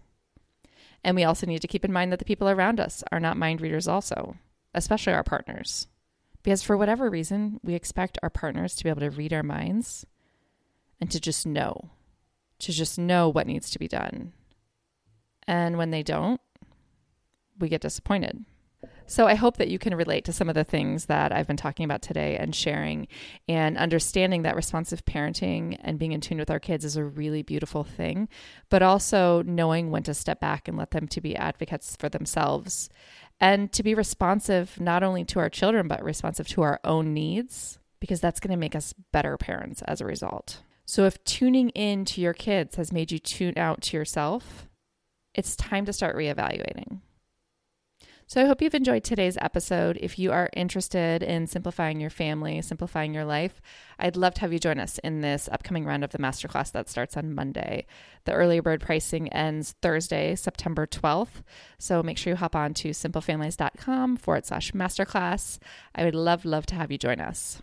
And 1.03 1.15
we 1.15 1.25
also 1.25 1.45
need 1.45 1.61
to 1.61 1.67
keep 1.67 1.85
in 1.85 1.93
mind 1.93 2.11
that 2.11 2.19
the 2.19 2.25
people 2.25 2.49
around 2.49 2.79
us 2.79 3.03
are 3.11 3.19
not 3.19 3.37
mind 3.37 3.61
readers, 3.61 3.87
also, 3.87 4.37
especially 4.73 5.13
our 5.13 5.23
partners. 5.23 5.87
Because 6.43 6.63
for 6.63 6.77
whatever 6.77 7.09
reason, 7.09 7.59
we 7.61 7.75
expect 7.75 8.17
our 8.23 8.29
partners 8.29 8.75
to 8.75 8.83
be 8.83 8.89
able 8.89 9.01
to 9.01 9.09
read 9.09 9.33
our 9.33 9.43
minds 9.43 10.05
and 10.99 11.09
to 11.11 11.19
just 11.19 11.45
know, 11.45 11.91
to 12.59 12.71
just 12.71 12.97
know 12.97 13.29
what 13.29 13.47
needs 13.47 13.69
to 13.71 13.79
be 13.79 13.87
done. 13.87 14.33
And 15.47 15.77
when 15.77 15.91
they 15.91 16.03
don't, 16.03 16.41
we 17.59 17.69
get 17.69 17.81
disappointed. 17.81 18.45
So 19.09 19.25
I 19.25 19.35
hope 19.35 19.55
that 19.57 19.69
you 19.69 19.79
can 19.79 19.95
relate 19.95 20.25
to 20.25 20.33
some 20.33 20.49
of 20.49 20.55
the 20.55 20.65
things 20.65 21.05
that 21.05 21.31
I've 21.31 21.47
been 21.47 21.55
talking 21.55 21.85
about 21.85 22.01
today 22.01 22.35
and 22.35 22.53
sharing 22.53 23.07
and 23.47 23.77
understanding 23.77 24.41
that 24.41 24.55
responsive 24.55 25.05
parenting 25.05 25.77
and 25.81 25.97
being 25.97 26.11
in 26.11 26.19
tune 26.19 26.39
with 26.39 26.51
our 26.51 26.59
kids 26.59 26.83
is 26.83 26.97
a 26.97 27.05
really 27.05 27.41
beautiful 27.41 27.85
thing, 27.85 28.27
but 28.69 28.83
also 28.83 29.43
knowing 29.43 29.91
when 29.91 30.03
to 30.03 30.13
step 30.13 30.41
back 30.41 30.67
and 30.67 30.77
let 30.77 30.91
them 30.91 31.07
to 31.07 31.21
be 31.21 31.37
advocates 31.37 31.95
for 31.95 32.09
themselves 32.09 32.89
and 33.39 33.71
to 33.71 33.81
be 33.81 33.95
responsive 33.95 34.77
not 34.77 35.03
only 35.03 35.23
to 35.23 35.39
our 35.39 35.49
children 35.49 35.87
but 35.87 36.03
responsive 36.03 36.47
to 36.49 36.61
our 36.61 36.81
own 36.83 37.13
needs 37.13 37.79
because 38.01 38.19
that's 38.19 38.41
going 38.41 38.51
to 38.51 38.57
make 38.57 38.75
us 38.75 38.93
better 39.13 39.37
parents 39.37 39.81
as 39.83 40.01
a 40.01 40.05
result. 40.05 40.61
So 40.87 41.03
if 41.03 41.21
tuning 41.25 41.69
in 41.71 42.05
to 42.05 42.21
your 42.21 42.33
kids 42.33 42.77
has 42.77 42.93
made 42.93 43.11
you 43.11 43.19
tune 43.19 43.57
out 43.57 43.81
to 43.83 43.97
yourself, 43.97 44.69
it's 45.35 45.55
time 45.55 45.85
to 45.85 45.93
start 45.93 46.15
reevaluating. 46.15 47.01
So 48.25 48.41
I 48.41 48.45
hope 48.45 48.61
you've 48.61 48.75
enjoyed 48.75 49.03
today's 49.05 49.37
episode. 49.39 49.97
If 50.01 50.17
you 50.19 50.31
are 50.31 50.49
interested 50.53 51.23
in 51.23 51.47
simplifying 51.47 52.01
your 52.01 52.09
family, 52.09 52.61
simplifying 52.61 53.13
your 53.13 53.23
life, 53.23 53.61
I'd 53.99 54.17
love 54.17 54.33
to 54.35 54.41
have 54.41 54.51
you 54.51 54.59
join 54.59 54.79
us 54.79 54.97
in 54.97 55.21
this 55.21 55.47
upcoming 55.49 55.85
round 55.85 56.03
of 56.03 56.11
the 56.11 56.17
masterclass 56.17 56.71
that 56.71 56.89
starts 56.89 57.15
on 57.15 57.33
Monday. 57.33 57.85
The 58.25 58.33
early 58.33 58.59
bird 58.59 58.81
pricing 58.81 59.31
ends 59.31 59.75
Thursday, 59.81 60.35
September 60.35 60.85
12th. 60.85 61.41
So 61.79 62.03
make 62.03 62.17
sure 62.17 62.31
you 62.31 62.37
hop 62.37 62.55
on 62.55 62.73
to 62.75 62.89
simplefamilies.com 62.89 64.17
forward 64.17 64.45
slash 64.45 64.71
masterclass. 64.71 65.59
I 65.95 66.03
would 66.03 66.15
love, 66.15 66.43
love 66.43 66.65
to 66.67 66.75
have 66.75 66.91
you 66.91 66.97
join 66.97 67.21
us. 67.21 67.61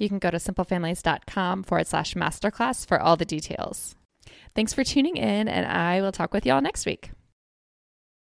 You 0.00 0.08
can 0.08 0.18
go 0.18 0.30
to 0.30 0.38
simplefamilies.com 0.38 1.62
forward 1.64 1.86
slash 1.86 2.14
masterclass 2.14 2.86
for 2.86 2.98
all 2.98 3.16
the 3.16 3.26
details. 3.26 3.96
Thanks 4.54 4.72
for 4.72 4.82
tuning 4.82 5.18
in, 5.18 5.46
and 5.46 5.66
I 5.66 6.00
will 6.00 6.10
talk 6.10 6.32
with 6.32 6.46
you 6.46 6.54
all 6.54 6.62
next 6.62 6.86
week. 6.86 7.10